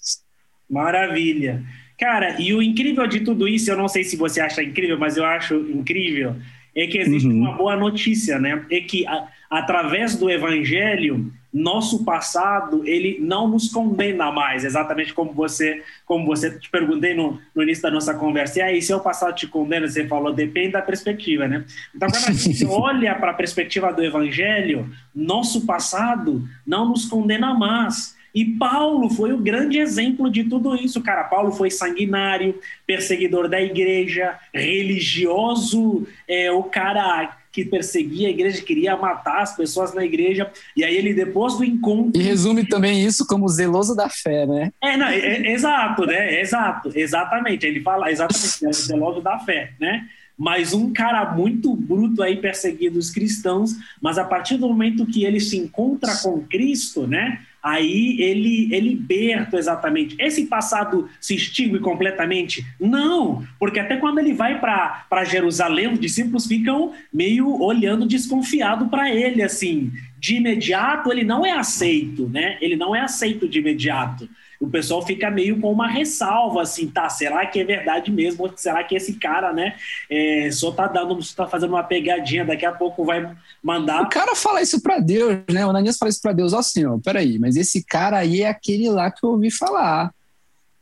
Maravilha. 0.69 1.63
Cara, 1.99 2.39
e 2.39 2.53
o 2.53 2.61
incrível 2.61 3.07
de 3.07 3.21
tudo 3.21 3.47
isso, 3.47 3.69
eu 3.71 3.77
não 3.77 3.87
sei 3.87 4.03
se 4.03 4.15
você 4.15 4.41
acha 4.41 4.63
incrível, 4.63 4.97
mas 4.97 5.17
eu 5.17 5.25
acho 5.25 5.55
incrível, 5.55 6.35
é 6.75 6.87
que 6.87 6.97
existe 6.97 7.27
uhum. 7.27 7.41
uma 7.41 7.53
boa 7.53 7.75
notícia, 7.75 8.37
né? 8.37 8.65
É 8.69 8.81
que 8.81 9.07
a, 9.07 9.27
através 9.49 10.15
do 10.15 10.29
evangelho 10.29 11.31
nosso 11.55 12.03
passado 12.03 12.83
ele 12.85 13.17
não 13.21 13.47
nos 13.47 13.69
condena 13.69 14.29
mais, 14.29 14.65
exatamente 14.65 15.13
como 15.13 15.31
você 15.31 15.81
como 16.05 16.25
você 16.25 16.51
te 16.59 16.69
perguntei 16.69 17.13
no, 17.13 17.39
no 17.55 17.63
início 17.63 17.81
da 17.81 17.89
nossa 17.89 18.13
conversa. 18.13 18.59
E 18.59 18.61
aí, 18.61 18.81
se 18.81 18.93
o 18.93 18.99
passado 18.99 19.33
te 19.33 19.47
condena, 19.47 19.87
você 19.87 20.05
falou, 20.05 20.33
depende 20.33 20.73
da 20.73 20.81
perspectiva, 20.81 21.47
né? 21.47 21.63
Então, 21.95 22.09
quando 22.09 22.27
a 22.27 22.31
gente 22.33 22.65
olha 22.67 23.15
para 23.15 23.31
a 23.31 23.33
perspectiva 23.33 23.93
do 23.93 24.03
Evangelho, 24.03 24.89
nosso 25.15 25.65
passado 25.65 26.45
não 26.67 26.89
nos 26.89 27.05
condena 27.05 27.53
mais. 27.53 28.15
E 28.35 28.43
Paulo 28.43 29.09
foi 29.09 29.31
o 29.31 29.37
grande 29.37 29.79
exemplo 29.79 30.29
de 30.29 30.43
tudo 30.43 30.75
isso, 30.75 31.01
cara. 31.01 31.23
Paulo 31.23 31.53
foi 31.53 31.71
sanguinário, 31.71 32.59
perseguidor 32.85 33.47
da 33.47 33.61
igreja, 33.61 34.37
religioso, 34.53 36.05
é, 36.27 36.51
o 36.51 36.63
cara 36.63 37.37
que 37.55 37.63
perseguia 37.63 38.27
a 38.27 38.31
igreja, 38.31 38.61
queria 38.61 38.97
matar 38.97 39.41
as 39.41 39.55
pessoas 39.55 39.93
na 39.93 40.03
igreja. 40.03 40.51
E 40.75 40.83
aí 40.83 40.93
ele, 40.93 41.13
depois 41.13 41.55
do 41.55 41.63
encontro. 41.63 42.19
E 42.19 42.21
resume 42.21 42.67
também 42.67 43.01
isso 43.01 43.25
como 43.25 43.47
zeloso 43.47 43.95
da 43.95 44.09
fé, 44.09 44.45
né? 44.45 44.73
É, 44.83 44.97
não, 44.97 45.07
é, 45.07 45.17
é 45.17 45.53
exato, 45.53 46.05
né? 46.05 46.41
Exato, 46.41 46.91
exatamente. 46.93 47.65
Ele 47.65 47.79
fala 47.79 48.11
exatamente, 48.11 48.65
é 48.65 48.73
zeloso 48.73 49.21
da 49.21 49.39
fé, 49.39 49.71
né? 49.79 50.05
Mas 50.37 50.73
um 50.73 50.91
cara 50.91 51.33
muito 51.33 51.73
bruto 51.73 52.21
aí 52.21 52.35
perseguindo 52.35 52.99
os 52.99 53.09
cristãos, 53.09 53.71
mas 54.01 54.17
a 54.17 54.25
partir 54.25 54.57
do 54.57 54.67
momento 54.67 55.05
que 55.05 55.23
ele 55.23 55.39
se 55.39 55.55
encontra 55.55 56.13
com 56.21 56.41
Cristo, 56.41 57.07
né? 57.07 57.39
Aí 57.65 58.21
ele 58.21 58.69
é 58.71 58.79
liberto 58.79 59.57
exatamente. 59.57 60.15
Esse 60.19 60.45
passado 60.45 61.09
se 61.19 61.33
extingue 61.33 61.79
completamente? 61.79 62.63
Não, 62.79 63.43
porque 63.57 63.79
até 63.79 63.97
quando 63.97 64.19
ele 64.19 64.33
vai 64.33 64.61
para 64.61 65.23
Jerusalém, 65.23 65.91
os 65.91 65.99
discípulos 65.99 66.45
ficam 66.45 66.93
meio 67.11 67.59
olhando 67.59 68.05
desconfiado 68.05 68.87
para 68.87 69.11
ele, 69.11 69.41
assim. 69.41 69.91
De 70.19 70.35
imediato, 70.35 71.11
ele 71.11 71.23
não 71.23 71.43
é 71.43 71.53
aceito, 71.53 72.29
né? 72.29 72.59
Ele 72.61 72.75
não 72.75 72.95
é 72.95 73.01
aceito 73.01 73.49
de 73.49 73.57
imediato 73.57 74.29
o 74.65 74.69
pessoal 74.69 75.05
fica 75.05 75.29
meio 75.29 75.59
com 75.59 75.71
uma 75.71 75.87
ressalva, 75.87 76.61
assim, 76.61 76.87
tá, 76.87 77.07
será 77.09 77.45
que 77.45 77.59
é 77.59 77.63
verdade 77.63 78.11
mesmo? 78.11 78.51
Será 78.55 78.83
que 78.83 78.95
esse 78.95 79.13
cara, 79.13 79.53
né, 79.53 79.75
é, 80.09 80.49
só 80.51 80.71
tá 80.71 80.87
dando, 80.87 81.21
só 81.21 81.43
tá 81.43 81.47
fazendo 81.49 81.71
uma 81.71 81.83
pegadinha, 81.83 82.43
daqui 82.43 82.65
a 82.65 82.71
pouco 82.71 83.05
vai 83.05 83.35
mandar... 83.63 84.01
O 84.03 84.09
cara 84.09 84.35
fala 84.35 84.61
isso 84.61 84.81
para 84.81 84.99
Deus, 84.99 85.39
né, 85.51 85.65
o 85.65 85.69
Ananias 85.69 85.97
fala 85.97 86.09
isso 86.09 86.21
para 86.21 86.33
Deus, 86.33 86.53
ó 86.53 86.61
senhor, 86.61 86.99
peraí, 87.01 87.37
mas 87.37 87.55
esse 87.55 87.83
cara 87.83 88.17
aí 88.17 88.41
é 88.41 88.49
aquele 88.49 88.89
lá 88.89 89.11
que 89.11 89.23
eu 89.23 89.31
ouvi 89.31 89.51
falar. 89.51 90.11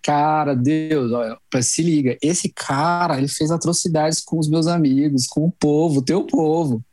Cara, 0.02 0.54
Deus, 0.54 1.12
olha, 1.14 1.38
se 1.62 1.82
liga, 1.82 2.18
esse 2.22 2.50
cara, 2.50 3.18
ele 3.18 3.30
fez 3.30 3.52
atrocidades 3.52 4.20
com 4.20 4.38
os 4.38 4.50
meus 4.50 4.68
amigos, 4.68 5.28
com 5.28 5.46
o 5.46 5.52
povo, 5.52 6.02
teu 6.02 6.26
povo. 6.26 6.84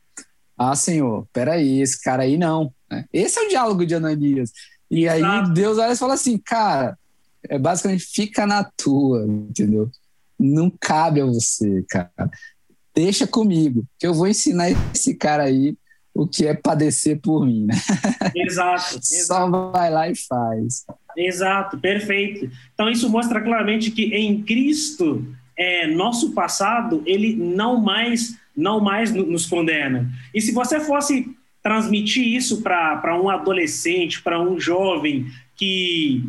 Ah, 0.57 0.75
senhor, 0.75 1.27
peraí, 1.33 1.81
esse 1.81 2.01
cara 2.01 2.23
aí 2.23 2.37
não. 2.37 2.71
Né? 2.89 3.03
Esse 3.11 3.39
é 3.39 3.43
o 3.43 3.49
diálogo 3.49 3.85
de 3.85 3.95
Ananias. 3.95 4.51
E 4.91 5.07
aí 5.07 5.21
Exato. 5.21 5.51
Deus 5.51 5.77
olha 5.77 5.93
e 5.93 5.97
fala 5.97 6.15
assim, 6.15 6.37
cara, 6.37 6.97
é 7.47 7.57
basicamente 7.57 8.03
fica 8.03 8.45
na 8.45 8.63
tua, 8.63 9.25
entendeu? 9.25 9.89
Não 10.37 10.69
cabe 10.69 11.21
a 11.21 11.25
você, 11.25 11.83
cara. 11.89 12.11
Deixa 12.93 13.25
comigo, 13.25 13.85
que 13.97 14.05
eu 14.05 14.13
vou 14.13 14.27
ensinar 14.27 14.69
esse 14.93 15.15
cara 15.15 15.43
aí 15.43 15.77
o 16.13 16.27
que 16.27 16.45
é 16.45 16.53
padecer 16.53 17.21
por 17.21 17.45
mim, 17.45 17.65
né? 17.65 17.75
Exato. 18.35 18.99
Só 19.01 19.49
vai 19.71 19.89
lá 19.89 20.09
e 20.09 20.13
faz. 20.15 20.85
Exato, 21.15 21.77
perfeito. 21.77 22.51
Então 22.73 22.89
isso 22.89 23.09
mostra 23.09 23.39
claramente 23.39 23.91
que 23.91 24.13
em 24.13 24.43
Cristo, 24.43 25.25
é, 25.57 25.87
nosso 25.87 26.33
passado, 26.33 27.01
ele 27.05 27.33
não 27.33 27.79
mais 27.79 28.39
não 28.53 28.81
mais 28.81 29.13
nos 29.13 29.45
condena. 29.45 30.11
E 30.33 30.41
se 30.41 30.51
você 30.51 30.81
fosse 30.81 31.33
transmitir 31.61 32.25
isso 32.27 32.61
para 32.61 33.19
um 33.21 33.29
adolescente, 33.29 34.21
para 34.21 34.41
um 34.41 34.59
jovem 34.59 35.27
que 35.55 36.23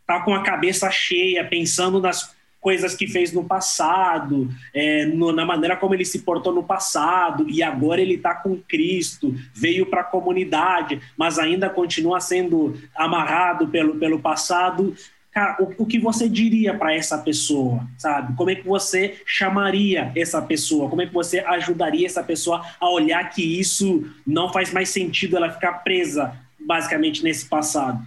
está 0.00 0.20
com 0.20 0.34
a 0.34 0.42
cabeça 0.42 0.90
cheia, 0.90 1.46
pensando 1.46 2.00
nas 2.00 2.34
coisas 2.64 2.94
que 2.94 3.06
fez 3.06 3.30
no 3.30 3.44
passado, 3.44 4.48
é, 4.72 5.04
no, 5.04 5.32
na 5.32 5.44
maneira 5.44 5.76
como 5.76 5.94
ele 5.94 6.04
se 6.04 6.20
portou 6.20 6.50
no 6.50 6.62
passado, 6.62 7.46
e 7.46 7.62
agora 7.62 8.00
ele 8.00 8.14
está 8.14 8.34
com 8.34 8.56
Cristo, 8.56 9.34
veio 9.54 9.84
para 9.84 10.00
a 10.00 10.04
comunidade, 10.04 10.98
mas 11.14 11.38
ainda 11.38 11.68
continua 11.68 12.20
sendo 12.20 12.74
amarrado 12.96 13.68
pelo, 13.68 13.96
pelo 13.96 14.18
passado. 14.18 14.96
Cara, 15.34 15.56
o, 15.58 15.82
o 15.82 15.86
que 15.86 15.98
você 15.98 16.28
diria 16.28 16.78
para 16.78 16.94
essa 16.94 17.18
pessoa, 17.18 17.84
sabe? 17.98 18.36
Como 18.36 18.50
é 18.50 18.54
que 18.54 18.64
você 18.64 19.20
chamaria 19.26 20.12
essa 20.14 20.40
pessoa? 20.40 20.88
Como 20.88 21.02
é 21.02 21.06
que 21.06 21.12
você 21.12 21.40
ajudaria 21.40 22.06
essa 22.06 22.22
pessoa 22.22 22.64
a 22.78 22.88
olhar 22.88 23.28
que 23.30 23.42
isso 23.42 24.08
não 24.24 24.52
faz 24.52 24.72
mais 24.72 24.90
sentido 24.90 25.36
ela 25.36 25.50
ficar 25.50 25.72
presa, 25.82 26.36
basicamente, 26.64 27.24
nesse 27.24 27.46
passado? 27.46 28.00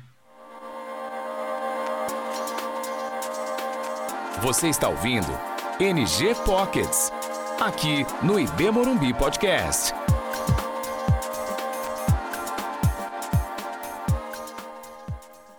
Você 4.42 4.70
está 4.70 4.88
ouvindo 4.88 5.28
NG 5.82 6.34
Pockets, 6.46 7.12
aqui 7.60 8.06
no 8.24 8.40
IB 8.40 8.72
Morumbi 8.72 9.14
Podcast. 9.14 9.94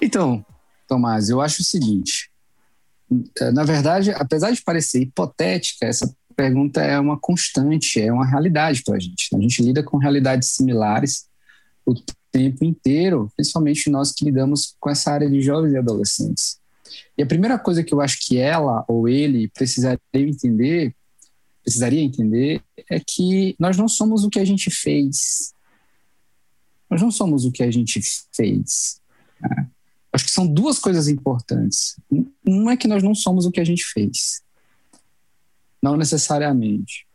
Então, 0.01 0.43
Tomás, 0.89 1.29
eu 1.29 1.41
acho 1.41 1.63
o 1.63 1.65
seguinte: 1.65 2.31
é, 3.39 3.53
na 3.53 3.63
verdade, 3.63 4.11
apesar 4.11 4.51
de 4.51 4.63
parecer 4.63 5.03
hipotética, 5.03 5.87
essa 5.87 6.13
pergunta 6.35 6.81
é 6.81 6.99
uma 6.99 7.19
constante, 7.19 8.01
é 8.01 8.13
uma 8.13 8.27
realidade 8.27 8.83
para 8.83 8.97
a 8.97 8.99
gente. 8.99 9.35
A 9.35 9.41
gente 9.41 9.63
lida 9.63 9.83
com 9.83 9.99
realidades 9.99 10.51
similares 10.51 11.29
o 11.85 11.95
tempo 12.31 12.65
inteiro, 12.65 13.31
principalmente 13.37 13.91
nós 13.91 14.13
que 14.13 14.25
lidamos 14.25 14.77
com 14.79 14.91
essa 14.91 15.13
área 15.13 15.29
de 15.29 15.41
jovens 15.41 15.73
e 15.73 15.79
adolescentes. 15.79 16.59
E 17.17 17.23
a 17.23 17.27
primeira 17.27 17.59
coisa 17.59 17.83
que 17.83 17.93
eu 17.93 18.01
acho 18.01 18.19
que 18.21 18.39
ela 18.39 18.85
ou 18.89 19.09
ele 19.09 19.49
precisaria 19.49 19.99
entender, 20.15 20.95
precisaria 21.63 22.01
entender, 22.01 22.63
é 22.91 23.01
que 23.01 23.57
nós 23.59 23.77
não 23.77 23.89
somos 23.89 24.25
o 24.25 24.31
que 24.31 24.39
a 24.39 24.45
gente 24.45 24.71
fez. 24.71 25.53
Nós 26.91 27.03
não 27.03 27.11
somos 27.11 27.45
o 27.45 27.53
que 27.53 27.63
a 27.63 27.71
gente 27.71 28.01
fez. 28.35 29.01
Né? 29.41 29.69
Acho 30.19 30.25
que 30.25 30.33
são 30.33 30.49
duas 30.49 30.81
coisas 30.81 31.07
importantes. 31.07 31.97
Uma 32.45 32.73
é 32.73 32.77
que 32.77 32.89
nós 32.89 33.05
não 33.05 33.15
somos 33.15 33.47
o 33.47 33.53
que 33.53 33.61
a 33.61 33.65
gente 33.65 33.85
fez. 33.85 34.43
Não 35.81 35.97
necessariamente. 35.97 37.07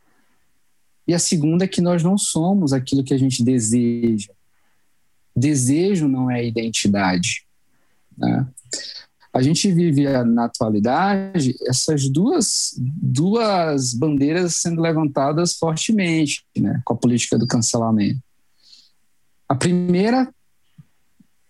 E 1.05 1.13
a 1.13 1.19
segunda 1.19 1.65
é 1.65 1.67
que 1.67 1.81
nós 1.81 2.01
não 2.01 2.17
somos 2.17 2.71
aquilo 2.71 3.03
que 3.03 3.13
a 3.13 3.17
gente 3.17 3.43
deseja. 3.43 4.31
Desejo 5.35 6.07
não 6.07 6.31
é 6.31 6.47
identidade. 6.47 7.45
Né? 8.17 8.47
A 9.33 9.41
gente 9.41 9.69
vive 9.69 10.07
na 10.23 10.45
atualidade 10.45 11.57
essas 11.67 12.07
duas, 12.07 12.73
duas 12.77 13.93
bandeiras 13.93 14.61
sendo 14.61 14.81
levantadas 14.81 15.55
fortemente 15.55 16.45
né, 16.57 16.81
com 16.85 16.93
a 16.93 16.97
política 16.97 17.37
do 17.37 17.47
cancelamento. 17.47 18.23
A 19.49 19.55
primeira 19.55 20.33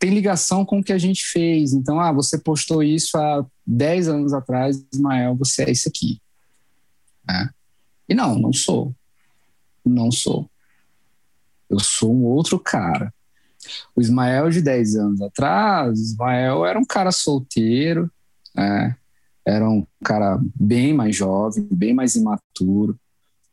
tem 0.04 0.13
ligação 0.13 0.66
com 0.66 0.80
o 0.80 0.84
que 0.84 0.92
a 0.92 0.98
gente 0.98 1.24
fez. 1.24 1.72
Então, 1.72 1.98
ah, 1.98 2.12
você 2.12 2.38
postou 2.38 2.84
isso 2.84 3.18
há 3.18 3.46
10 3.66 4.10
anos 4.10 4.34
atrás, 4.34 4.86
Ismael, 4.94 5.34
você 5.34 5.63
é 5.63 5.72
isso 5.72 5.88
aqui. 5.88 6.22
É. 7.30 7.48
E 8.10 8.13
não, 8.13 8.38
não 8.38 8.52
sou. 8.52 8.94
Não 9.86 10.12
sou. 10.12 10.52
Eu 11.70 11.80
sou 11.80 12.13
um 12.13 12.26
outro 12.26 12.60
cara. 12.60 13.13
O 13.96 14.02
Ismael 14.02 14.50
de 14.50 14.62
10 14.62 14.98
anos 14.98 15.22
atrás, 15.22 15.98
Ismael 15.98 16.66
era 16.66 16.78
um 16.78 16.84
cara 16.84 17.13
solteiro, 17.13 18.12
né? 18.54 18.98
era 19.46 19.70
um 19.70 19.88
cara 20.04 20.38
bem 20.54 20.94
mais 20.94 21.16
jovem, 21.16 21.66
bem 21.72 21.94
mais 21.94 22.16
imaturo, 22.16 23.00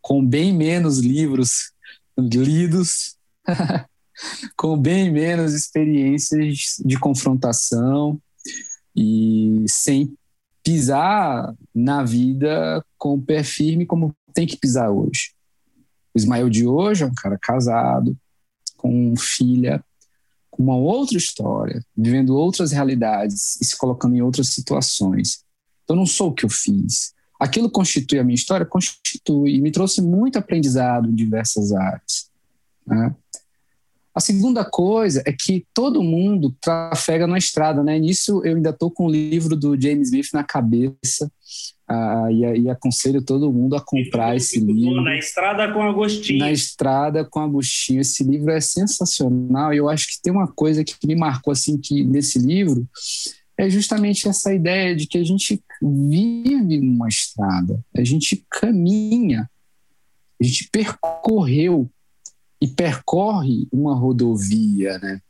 com 0.02 0.26
bem 0.26 0.52
menos 0.52 0.98
livros 0.98 1.70
lidos, 2.18 3.16
com 4.56 4.76
bem 4.76 5.10
menos 5.10 5.54
experiências 5.54 6.76
de 6.84 6.98
confrontação 6.98 8.20
e 8.94 9.64
sem 9.68 10.14
pisar 10.62 11.54
na 11.74 12.04
vida 12.04 12.84
com 12.98 13.14
o 13.14 13.22
pé 13.22 13.42
firme 13.42 13.86
como 13.86 14.14
tem 14.34 14.46
que 14.46 14.56
pisar 14.56 14.90
hoje. 14.90 15.32
O 16.14 16.18
Ismael 16.18 16.50
de 16.50 16.66
hoje 16.66 17.04
é 17.04 17.06
um 17.06 17.14
cara 17.14 17.38
casado, 17.40 18.16
com 18.76 19.14
filha, 19.16 19.82
com 20.50 20.62
uma 20.62 20.76
outra 20.76 21.16
história, 21.16 21.84
vivendo 21.96 22.36
outras 22.36 22.72
realidades 22.72 23.60
e 23.60 23.64
se 23.64 23.76
colocando 23.76 24.16
em 24.16 24.22
outras 24.22 24.48
situações. 24.48 25.44
Então, 25.84 25.96
não 25.96 26.06
sou 26.06 26.30
o 26.30 26.34
que 26.34 26.44
eu 26.44 26.48
fiz. 26.48 27.12
Aquilo 27.38 27.70
constitui 27.70 28.18
a 28.18 28.24
minha 28.24 28.34
história? 28.34 28.66
Constitui. 28.66 29.54
E 29.54 29.60
me 29.60 29.70
trouxe 29.70 30.02
muito 30.02 30.38
aprendizado 30.38 31.08
em 31.08 31.14
diversas 31.14 31.72
áreas. 31.72 32.30
Né? 32.86 33.14
A 34.20 34.22
segunda 34.22 34.66
coisa 34.66 35.22
é 35.24 35.32
que 35.32 35.64
todo 35.72 36.02
mundo 36.02 36.54
trafega 36.60 37.26
na 37.26 37.38
estrada, 37.38 37.82
né? 37.82 37.98
Nisso 37.98 38.42
eu 38.44 38.54
ainda 38.54 38.68
estou 38.68 38.90
com 38.90 39.06
o 39.06 39.10
livro 39.10 39.56
do 39.56 39.80
James 39.80 40.08
Smith 40.08 40.26
na 40.34 40.44
cabeça 40.44 41.32
ah, 41.88 42.26
e, 42.30 42.42
e, 42.60 42.68
aconselho 42.68 43.22
todo 43.22 43.50
mundo 43.50 43.76
a 43.76 43.80
comprar 43.80 44.36
esse 44.36 44.60
livro. 44.60 45.00
Na 45.00 45.16
Estrada 45.16 45.72
com 45.72 45.80
Agostinho. 45.80 46.38
Na 46.38 46.52
Estrada 46.52 47.24
com 47.24 47.40
Agostinho. 47.40 48.02
Esse 48.02 48.22
livro 48.22 48.50
é 48.50 48.60
sensacional 48.60 49.72
e 49.72 49.78
eu 49.78 49.88
acho 49.88 50.06
que 50.08 50.20
tem 50.22 50.30
uma 50.30 50.48
coisa 50.48 50.84
que 50.84 50.94
me 51.06 51.16
marcou 51.16 51.50
assim 51.50 51.78
que 51.78 52.04
nesse 52.04 52.38
livro 52.38 52.86
é 53.56 53.70
justamente 53.70 54.28
essa 54.28 54.52
ideia 54.52 54.94
de 54.94 55.06
que 55.06 55.16
a 55.16 55.24
gente 55.24 55.62
vive 55.80 56.78
numa 56.78 57.08
estrada, 57.08 57.82
a 57.96 58.04
gente 58.04 58.44
caminha, 58.50 59.48
a 60.38 60.44
gente 60.44 60.68
percorreu 60.70 61.90
e 62.60 62.68
percorre 62.68 63.66
uma 63.72 63.94
rodovia, 63.94 64.98
né? 64.98 65.20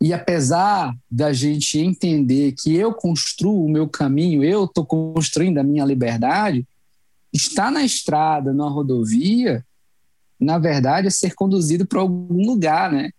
E 0.00 0.12
apesar 0.12 0.94
da 1.10 1.32
gente 1.32 1.78
entender 1.78 2.52
que 2.52 2.74
eu 2.76 2.92
construo 2.92 3.64
o 3.64 3.70
meu 3.70 3.88
caminho, 3.88 4.44
eu 4.44 4.64
estou 4.64 4.84
construindo 4.84 5.58
a 5.58 5.64
minha 5.64 5.84
liberdade, 5.84 6.66
estar 7.32 7.70
na 7.70 7.82
estrada, 7.82 8.52
na 8.52 8.68
rodovia, 8.68 9.64
na 10.38 10.58
verdade, 10.58 11.08
é 11.08 11.10
ser 11.10 11.34
conduzido 11.34 11.86
para 11.86 12.00
algum 12.00 12.46
lugar, 12.46 12.92
né? 12.92 13.10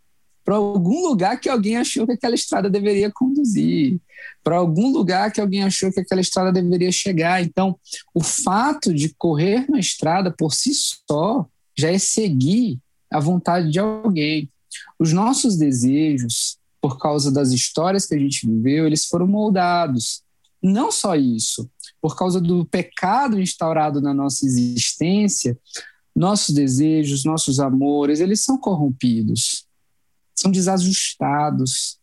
Para 0.46 0.56
algum 0.56 1.02
lugar 1.02 1.40
que 1.40 1.50
alguém 1.50 1.78
achou 1.78 2.06
que 2.06 2.14
aquela 2.14 2.36
estrada 2.36 2.70
deveria 2.70 3.12
conduzir, 3.12 4.00
para 4.44 4.58
algum 4.58 4.92
lugar 4.92 5.32
que 5.32 5.42
alguém 5.42 5.64
achou 5.64 5.92
que 5.92 6.00
aquela 6.00 6.22
estrada 6.22 6.52
deveria 6.52 6.92
chegar. 6.92 7.42
Então, 7.42 7.78
o 8.14 8.24
fato 8.24 8.94
de 8.94 9.14
correr 9.18 9.70
na 9.70 9.80
estrada 9.80 10.32
por 10.32 10.54
si 10.54 10.72
só 10.74 11.46
já 11.78 11.92
é 11.92 12.00
seguir 12.00 12.80
a 13.12 13.20
vontade 13.20 13.72
de 13.72 13.80
alguém. 13.80 14.50
Os 14.98 15.14
nossos 15.14 15.58
desejos, 15.58 16.58
por 16.82 16.98
causa 16.98 17.32
das 17.32 17.52
histórias 17.52 18.06
que 18.06 18.16
a 18.16 18.20
gente 18.20 18.48
viveu, 18.48 18.86
eles 18.86 19.06
foram 19.06 19.28
moldados. 19.28 20.22
Não 20.62 20.92
só 20.92 21.16
isso, 21.16 21.70
por 22.02 22.18
causa 22.18 22.40
do 22.40 22.66
pecado 22.66 23.40
instaurado 23.40 24.02
na 24.02 24.14
nossa 24.14 24.46
existência, 24.46 25.58
nossos 26.16 26.54
desejos, 26.54 27.24
nossos 27.24 27.60
amores, 27.60 28.20
eles 28.20 28.44
são 28.44 28.58
corrompidos, 28.58 29.66
são 30.36 30.52
desajustados. 30.52 31.98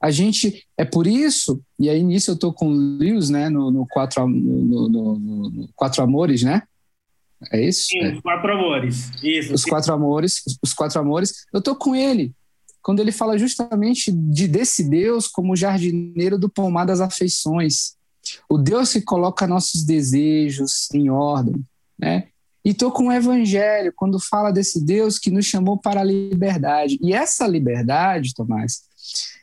A 0.00 0.10
gente, 0.10 0.66
é 0.78 0.84
por 0.84 1.06
isso, 1.06 1.60
e 1.78 1.90
aí 1.90 2.02
nisso 2.02 2.30
eu 2.30 2.34
estou 2.34 2.52
com 2.52 2.68
o 2.68 2.72
Lewis, 2.72 3.28
né, 3.28 3.48
no, 3.48 3.70
no, 3.70 3.86
quatro, 3.86 4.26
no, 4.26 4.88
no, 4.88 5.18
no, 5.18 5.68
Quatro 5.74 6.02
Amores, 6.02 6.42
né? 6.42 6.62
É 7.52 7.60
isso? 7.60 7.88
Sim, 7.88 7.98
é. 7.98 8.12
os 8.12 8.20
quatro 8.20 8.52
amores. 8.52 9.10
Isso. 9.22 9.54
Os 9.54 9.64
quatro 9.64 9.92
amores, 9.92 10.42
os 10.62 10.74
quatro 10.74 11.00
amores. 11.00 11.46
Eu 11.52 11.62
tô 11.62 11.74
com 11.74 11.94
ele 11.94 12.34
quando 12.82 13.00
ele 13.00 13.12
fala 13.12 13.38
justamente 13.38 14.10
de 14.10 14.48
desse 14.48 14.88
Deus 14.88 15.26
como 15.26 15.56
jardineiro 15.56 16.38
do 16.38 16.48
pomar 16.48 16.84
das 16.84 17.00
afeições. 17.00 17.94
O 18.48 18.58
Deus 18.58 18.92
que 18.92 19.00
coloca 19.00 19.46
nossos 19.46 19.84
desejos 19.84 20.88
em 20.92 21.08
ordem, 21.10 21.64
né? 21.98 22.28
E 22.62 22.74
tô 22.74 22.90
com 22.90 23.08
o 23.08 23.12
evangelho 23.12 23.92
quando 23.96 24.20
fala 24.20 24.50
desse 24.50 24.84
Deus 24.84 25.18
que 25.18 25.30
nos 25.30 25.46
chamou 25.46 25.78
para 25.78 26.00
a 26.00 26.04
liberdade. 26.04 26.98
E 27.00 27.14
essa 27.14 27.46
liberdade, 27.46 28.34
Tomás, 28.34 28.82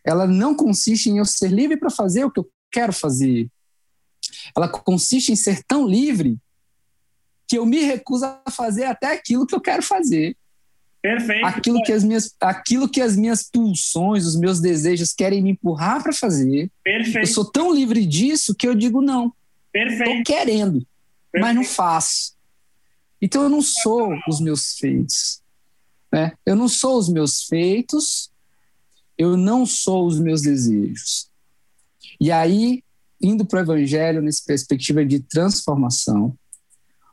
ela 0.05 0.27
não 0.27 0.55
consiste 0.55 1.09
em 1.09 1.17
eu 1.17 1.25
ser 1.25 1.51
livre 1.51 1.77
para 1.77 1.89
fazer 1.89 2.25
o 2.25 2.31
que 2.31 2.39
eu 2.39 2.47
quero 2.71 2.93
fazer. 2.93 3.49
Ela 4.55 4.67
consiste 4.67 5.31
em 5.31 5.35
ser 5.35 5.63
tão 5.63 5.87
livre 5.87 6.37
que 7.47 7.57
eu 7.57 7.65
me 7.65 7.79
recuso 7.79 8.25
a 8.25 8.51
fazer 8.51 8.83
até 8.83 9.13
aquilo 9.13 9.47
que 9.47 9.55
eu 9.55 9.61
quero 9.61 9.81
fazer. 9.81 10.35
Perfeito. 11.01 11.45
Aquilo 11.45 11.81
que 11.83 11.91
as 11.93 12.03
minhas, 12.03 12.35
aquilo 12.39 12.89
que 12.89 12.99
as 12.99 13.15
minhas 13.15 13.43
pulsões, 13.43 14.25
os 14.25 14.35
meus 14.35 14.59
desejos 14.59 15.13
querem 15.13 15.41
me 15.41 15.51
empurrar 15.51 16.03
para 16.03 16.11
fazer. 16.11 16.69
Perfeito. 16.83 17.19
Eu 17.19 17.27
sou 17.27 17.45
tão 17.45 17.73
livre 17.73 18.05
disso 18.05 18.53
que 18.53 18.67
eu 18.67 18.75
digo 18.75 19.01
não. 19.01 19.33
Perfeito. 19.71 20.17
Tô 20.17 20.23
querendo, 20.23 20.85
Perfeito. 21.31 21.39
mas 21.39 21.55
não 21.55 21.63
faço. 21.63 22.35
Então 23.21 23.43
eu 23.43 23.49
não 23.49 23.61
sou 23.61 24.13
os 24.27 24.41
meus 24.41 24.73
feitos. 24.77 25.41
Né? 26.11 26.33
Eu 26.45 26.55
não 26.55 26.67
sou 26.67 26.97
os 26.97 27.09
meus 27.09 27.43
feitos, 27.43 28.31
eu 29.17 29.37
não 29.37 29.65
sou 29.65 30.05
os 30.05 30.19
meus 30.19 30.41
desejos. 30.41 31.29
E 32.19 32.31
aí, 32.31 32.83
indo 33.21 33.45
para 33.45 33.59
o 33.59 33.61
evangelho 33.61 34.21
nessa 34.21 34.43
perspectiva 34.45 35.05
de 35.05 35.19
transformação, 35.19 36.35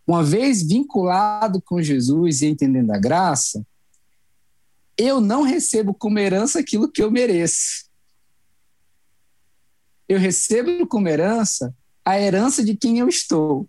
uma 0.06 0.22
vez 0.22 0.62
vinculado 0.62 1.60
com 1.62 1.82
Jesus 1.82 2.42
e 2.42 2.46
entendendo 2.46 2.90
a 2.90 2.98
graça, 2.98 3.66
eu 4.96 5.20
não 5.20 5.42
recebo 5.42 5.94
como 5.94 6.18
herança 6.18 6.60
aquilo 6.60 6.90
que 6.90 7.02
eu 7.02 7.10
mereço. 7.10 7.84
Eu 10.08 10.18
recebo 10.18 10.86
como 10.86 11.08
herança 11.08 11.74
a 12.04 12.20
herança 12.20 12.62
de 12.62 12.76
quem 12.76 12.98
eu 12.98 13.08
estou. 13.08 13.68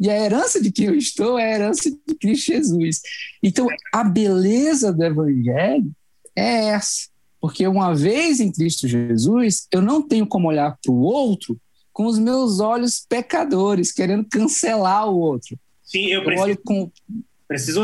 E 0.00 0.10
a 0.10 0.16
herança 0.16 0.60
de 0.60 0.70
quem 0.70 0.86
eu 0.86 0.94
estou 0.94 1.38
é 1.38 1.44
a 1.44 1.54
herança 1.54 1.90
de 1.90 2.14
Cristo 2.14 2.46
Jesus. 2.52 3.00
Então, 3.42 3.66
a 3.92 4.04
beleza 4.04 4.92
do 4.92 5.04
Evangelho 5.04 5.90
é 6.36 6.66
essa. 6.70 7.08
Porque 7.40 7.66
uma 7.66 7.94
vez 7.94 8.40
em 8.40 8.50
Cristo 8.50 8.86
Jesus, 8.86 9.66
eu 9.72 9.80
não 9.80 10.02
tenho 10.02 10.26
como 10.26 10.48
olhar 10.48 10.76
para 10.82 10.92
o 10.92 11.00
outro 11.00 11.60
com 11.92 12.06
os 12.06 12.18
meus 12.18 12.60
olhos 12.60 13.04
pecadores, 13.08 13.90
querendo 13.90 14.24
cancelar 14.28 15.08
o 15.08 15.18
outro. 15.18 15.58
Sim, 15.88 16.06
eu, 16.08 16.20
eu 16.20 16.24
preciso, 16.24 16.44
olho 16.44 16.58
com... 16.62 16.90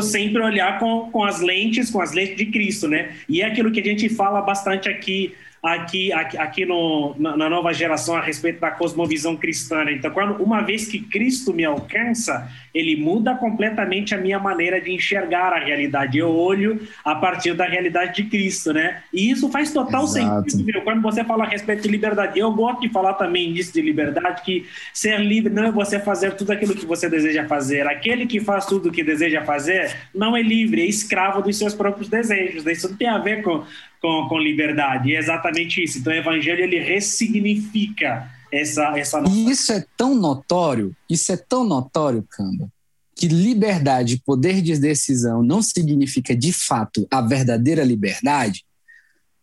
sempre 0.03 0.43
olhar 0.43 0.77
com, 0.77 1.09
com 1.11 1.23
as 1.23 1.41
lentes, 1.41 1.89
com 1.89 1.99
as 1.99 2.11
lentes 2.11 2.37
de 2.37 2.45
Cristo, 2.45 2.87
né? 2.87 3.15
E 3.27 3.41
é 3.41 3.45
aquilo 3.47 3.71
que 3.71 3.79
a 3.79 3.83
gente 3.83 4.07
fala 4.09 4.41
bastante 4.41 4.87
aqui 4.87 5.33
aqui, 5.65 6.13
aqui, 6.13 6.37
aqui 6.37 6.65
no, 6.65 7.15
na, 7.17 7.35
na, 7.35 7.49
nova 7.49 7.73
geração 7.73 8.15
a 8.15 8.21
respeito 8.21 8.59
da 8.59 8.69
cosmovisão 8.69 9.35
cristã. 9.35 9.83
Né? 9.83 9.93
Então, 9.93 10.11
quando, 10.11 10.41
uma 10.43 10.61
vez 10.61 10.87
que 10.87 10.99
Cristo 10.99 11.51
me 11.51 11.65
alcança, 11.65 12.47
ele 12.73 12.95
muda 12.95 13.33
completamente 13.33 14.13
a 14.13 14.17
minha 14.17 14.37
maneira 14.37 14.79
de 14.79 14.91
enxergar 14.91 15.53
a 15.53 15.59
realidade. 15.59 16.19
Eu 16.19 16.29
olho 16.29 16.87
a 17.03 17.15
partir 17.15 17.53
da 17.55 17.65
realidade 17.65 18.21
de 18.21 18.29
Cristo, 18.29 18.73
né? 18.73 19.01
E 19.11 19.31
isso 19.31 19.49
faz 19.49 19.71
total 19.71 20.03
Exato. 20.03 20.51
sentido. 20.51 20.71
Viu? 20.71 20.81
Quando 20.83 21.01
você 21.01 21.23
fala 21.23 21.45
a 21.45 21.47
respeito 21.47 21.83
de 21.83 21.89
liberdade, 21.89 22.37
eu 22.37 22.51
gosto 22.51 22.81
de 22.81 22.89
falar 22.89 23.13
também 23.13 23.51
disso 23.51 23.73
de 23.73 23.81
liberdade, 23.81 24.43
que 24.43 24.65
ser 24.93 25.19
livre 25.19 25.51
não 25.51 25.65
é 25.65 25.71
você 25.71 25.99
fazer 25.99 26.35
tudo 26.35 26.51
aquilo 26.51 26.75
que 26.75 26.85
você 26.85 27.09
deseja 27.09 27.47
fazer. 27.47 27.87
Aquele 27.87 28.27
que 28.27 28.39
faz 28.39 28.65
tudo 28.65 28.89
o 28.89 28.91
que 28.91 29.03
deseja 29.03 29.43
fazer 29.43 29.95
não 30.13 30.37
é 30.37 30.41
livre, 30.41 30.81
é 30.81 30.85
escravo 30.85 31.41
dos 31.41 31.57
seus 31.57 31.73
próprios 31.73 32.07
desejos. 32.07 32.65
Isso 32.67 32.89
não 32.89 32.97
tem 32.97 33.07
a 33.07 33.17
ver 33.17 33.41
com 33.41 33.63
com, 34.05 34.27
com 34.29 34.37
liberdade. 34.37 35.09
E 35.09 35.15
é 35.15 35.19
exatamente 35.19 35.83
isso. 35.83 35.97
Então, 35.97 36.13
o 36.13 36.15
evangelho 36.15 36.63
ele 36.63 36.77
ressignifica 36.77 38.29
essa, 38.51 38.97
essa 38.97 39.19
nossa... 39.19 39.35
E 39.35 39.49
isso 39.49 39.73
é 39.73 39.83
tão 39.97 40.13
notório, 40.13 40.95
isso 41.09 41.31
é 41.31 41.37
tão 41.37 41.63
notório, 41.63 42.23
Camba, 42.29 42.71
que 43.15 43.27
liberdade, 43.27 44.21
poder 44.23 44.61
de 44.61 44.77
decisão 44.77 45.41
não 45.41 45.59
significa 45.59 46.35
de 46.35 46.53
fato 46.53 47.07
a 47.09 47.19
verdadeira 47.19 47.83
liberdade, 47.83 48.63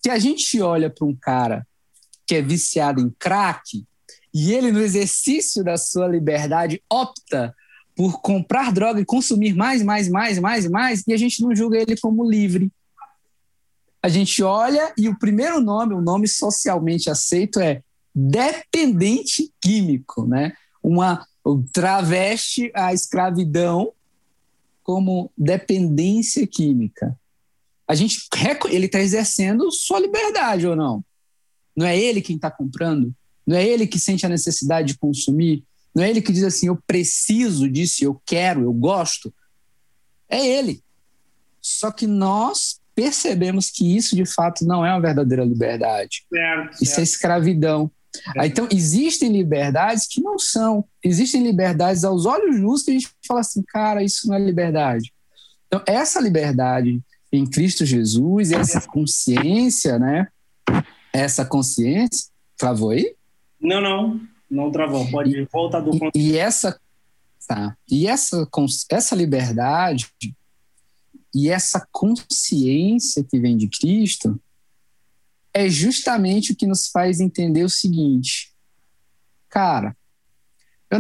que 0.01 0.09
a 0.09 0.19
gente 0.19 0.61
olha 0.61 0.89
para 0.89 1.07
um 1.07 1.15
cara 1.15 1.67
que 2.25 2.37
é 2.37 2.43
viciado 2.43 3.01
em 3.01 3.11
crack 3.19 3.85
e 4.33 4.53
ele, 4.53 4.71
no 4.71 4.81
exercício 4.81 5.65
da 5.65 5.77
sua 5.77 6.07
liberdade, 6.07 6.81
opta 6.89 7.53
por 7.97 8.21
comprar 8.21 8.73
droga 8.73 9.01
e 9.01 9.05
consumir 9.05 9.55
mais, 9.55 9.83
mais, 9.83 10.09
mais, 10.09 10.39
mais, 10.39 10.69
mais, 10.69 11.03
e 11.07 11.13
a 11.13 11.17
gente 11.17 11.43
não 11.43 11.55
julga 11.55 11.79
ele 11.79 11.97
como 11.97 12.29
livre 12.29 12.71
a 14.03 14.09
gente 14.09 14.43
olha 14.43 14.93
e 14.99 15.09
o 15.09 15.17
primeiro 15.17 15.61
nome, 15.61 15.95
o 15.95 16.01
nome 16.01 16.27
socialmente 16.27 17.09
aceito 17.09 17.61
é 17.61 17.83
dependente 18.13 19.53
químico, 19.61 20.27
né? 20.27 20.53
Uma 20.83 21.25
traveste 21.73 22.73
a 22.75 22.93
escravidão 22.93 23.93
como 24.83 25.31
dependência 25.39 26.45
química. 26.47 27.17
A 27.87 27.95
gente 27.95 28.27
ele 28.71 28.87
está 28.87 29.01
exercendo 29.01 29.71
sua 29.71 30.01
liberdade 30.01 30.67
ou 30.67 30.75
não? 30.75 31.05
Não 31.77 31.87
é 31.87 31.97
ele 31.97 32.21
quem 32.21 32.37
está 32.37 32.51
comprando? 32.51 33.15
Não 33.47 33.57
é 33.57 33.65
ele 33.65 33.87
que 33.87 34.01
sente 34.01 34.27
a 34.27 34.29
necessidade 34.29 34.89
de 34.89 34.99
consumir? 34.99 35.65
Não 35.95 36.03
é 36.03 36.11
ele 36.11 36.23
que 36.23 36.33
diz 36.33 36.43
assim, 36.43 36.67
eu 36.67 36.79
preciso 36.87 37.69
disso, 37.69 38.05
eu 38.05 38.21
quero, 38.27 38.63
eu 38.63 38.73
gosto? 38.73 39.33
É 40.29 40.45
ele. 40.45 40.83
Só 41.61 41.91
que 41.91 42.07
nós 42.07 42.82
percebemos 42.95 43.71
que 43.71 43.97
isso 43.97 44.15
de 44.15 44.25
fato 44.25 44.65
não 44.65 44.85
é 44.85 44.91
uma 44.91 45.01
verdadeira 45.01 45.45
liberdade. 45.45 46.25
Certo, 46.29 46.83
isso 46.83 47.01
é 47.01 47.03
escravidão. 47.03 47.91
É. 48.37 48.47
Então, 48.47 48.69
existem 48.71 49.33
liberdades 49.33 50.07
que 50.07 50.21
não 50.21 50.39
são. 50.39 50.85
Existem 51.03 51.43
liberdades 51.43 52.05
aos 52.05 52.27
olhos 52.27 52.61
nus 52.61 52.83
que 52.83 52.91
a 52.91 52.95
gente 52.95 53.11
fala 53.27 53.41
assim, 53.41 53.63
cara, 53.63 54.03
isso 54.03 54.29
não 54.29 54.37
é 54.37 54.39
liberdade. 54.39 55.13
Então, 55.67 55.83
essa 55.87 56.21
liberdade 56.21 57.01
em 57.33 57.47
Cristo 57.47 57.87
Jesus, 57.87 58.53
essa 58.53 58.81
consciência, 58.83 59.99
né? 59.99 60.29
Essa 61.13 61.45
consciência. 61.45 62.31
Travou 62.59 62.91
aí? 62.91 63.15
Não, 63.59 63.81
não. 63.81 64.21
Não 64.51 64.71
travou. 64.71 65.11
Pode 65.11 65.49
voltar 65.51 65.81
do 65.81 65.93
E, 66.15 66.33
e 66.33 66.37
essa. 66.37 66.79
Tá. 67.49 67.75
E 67.91 68.07
essa, 68.07 68.47
essa 68.91 69.17
liberdade 69.17 70.09
e 71.35 71.49
essa 71.49 71.87
consciência 71.91 73.25
que 73.25 73.39
vem 73.39 73.57
de 73.57 73.69
Cristo 73.69 74.41
é 75.55 75.69
justamente 75.69 76.53
o 76.53 76.57
que 76.57 76.67
nos 76.67 76.89
faz 76.89 77.21
entender 77.21 77.65
o 77.65 77.71
seguinte: 77.71 78.53
cara, 79.49 79.97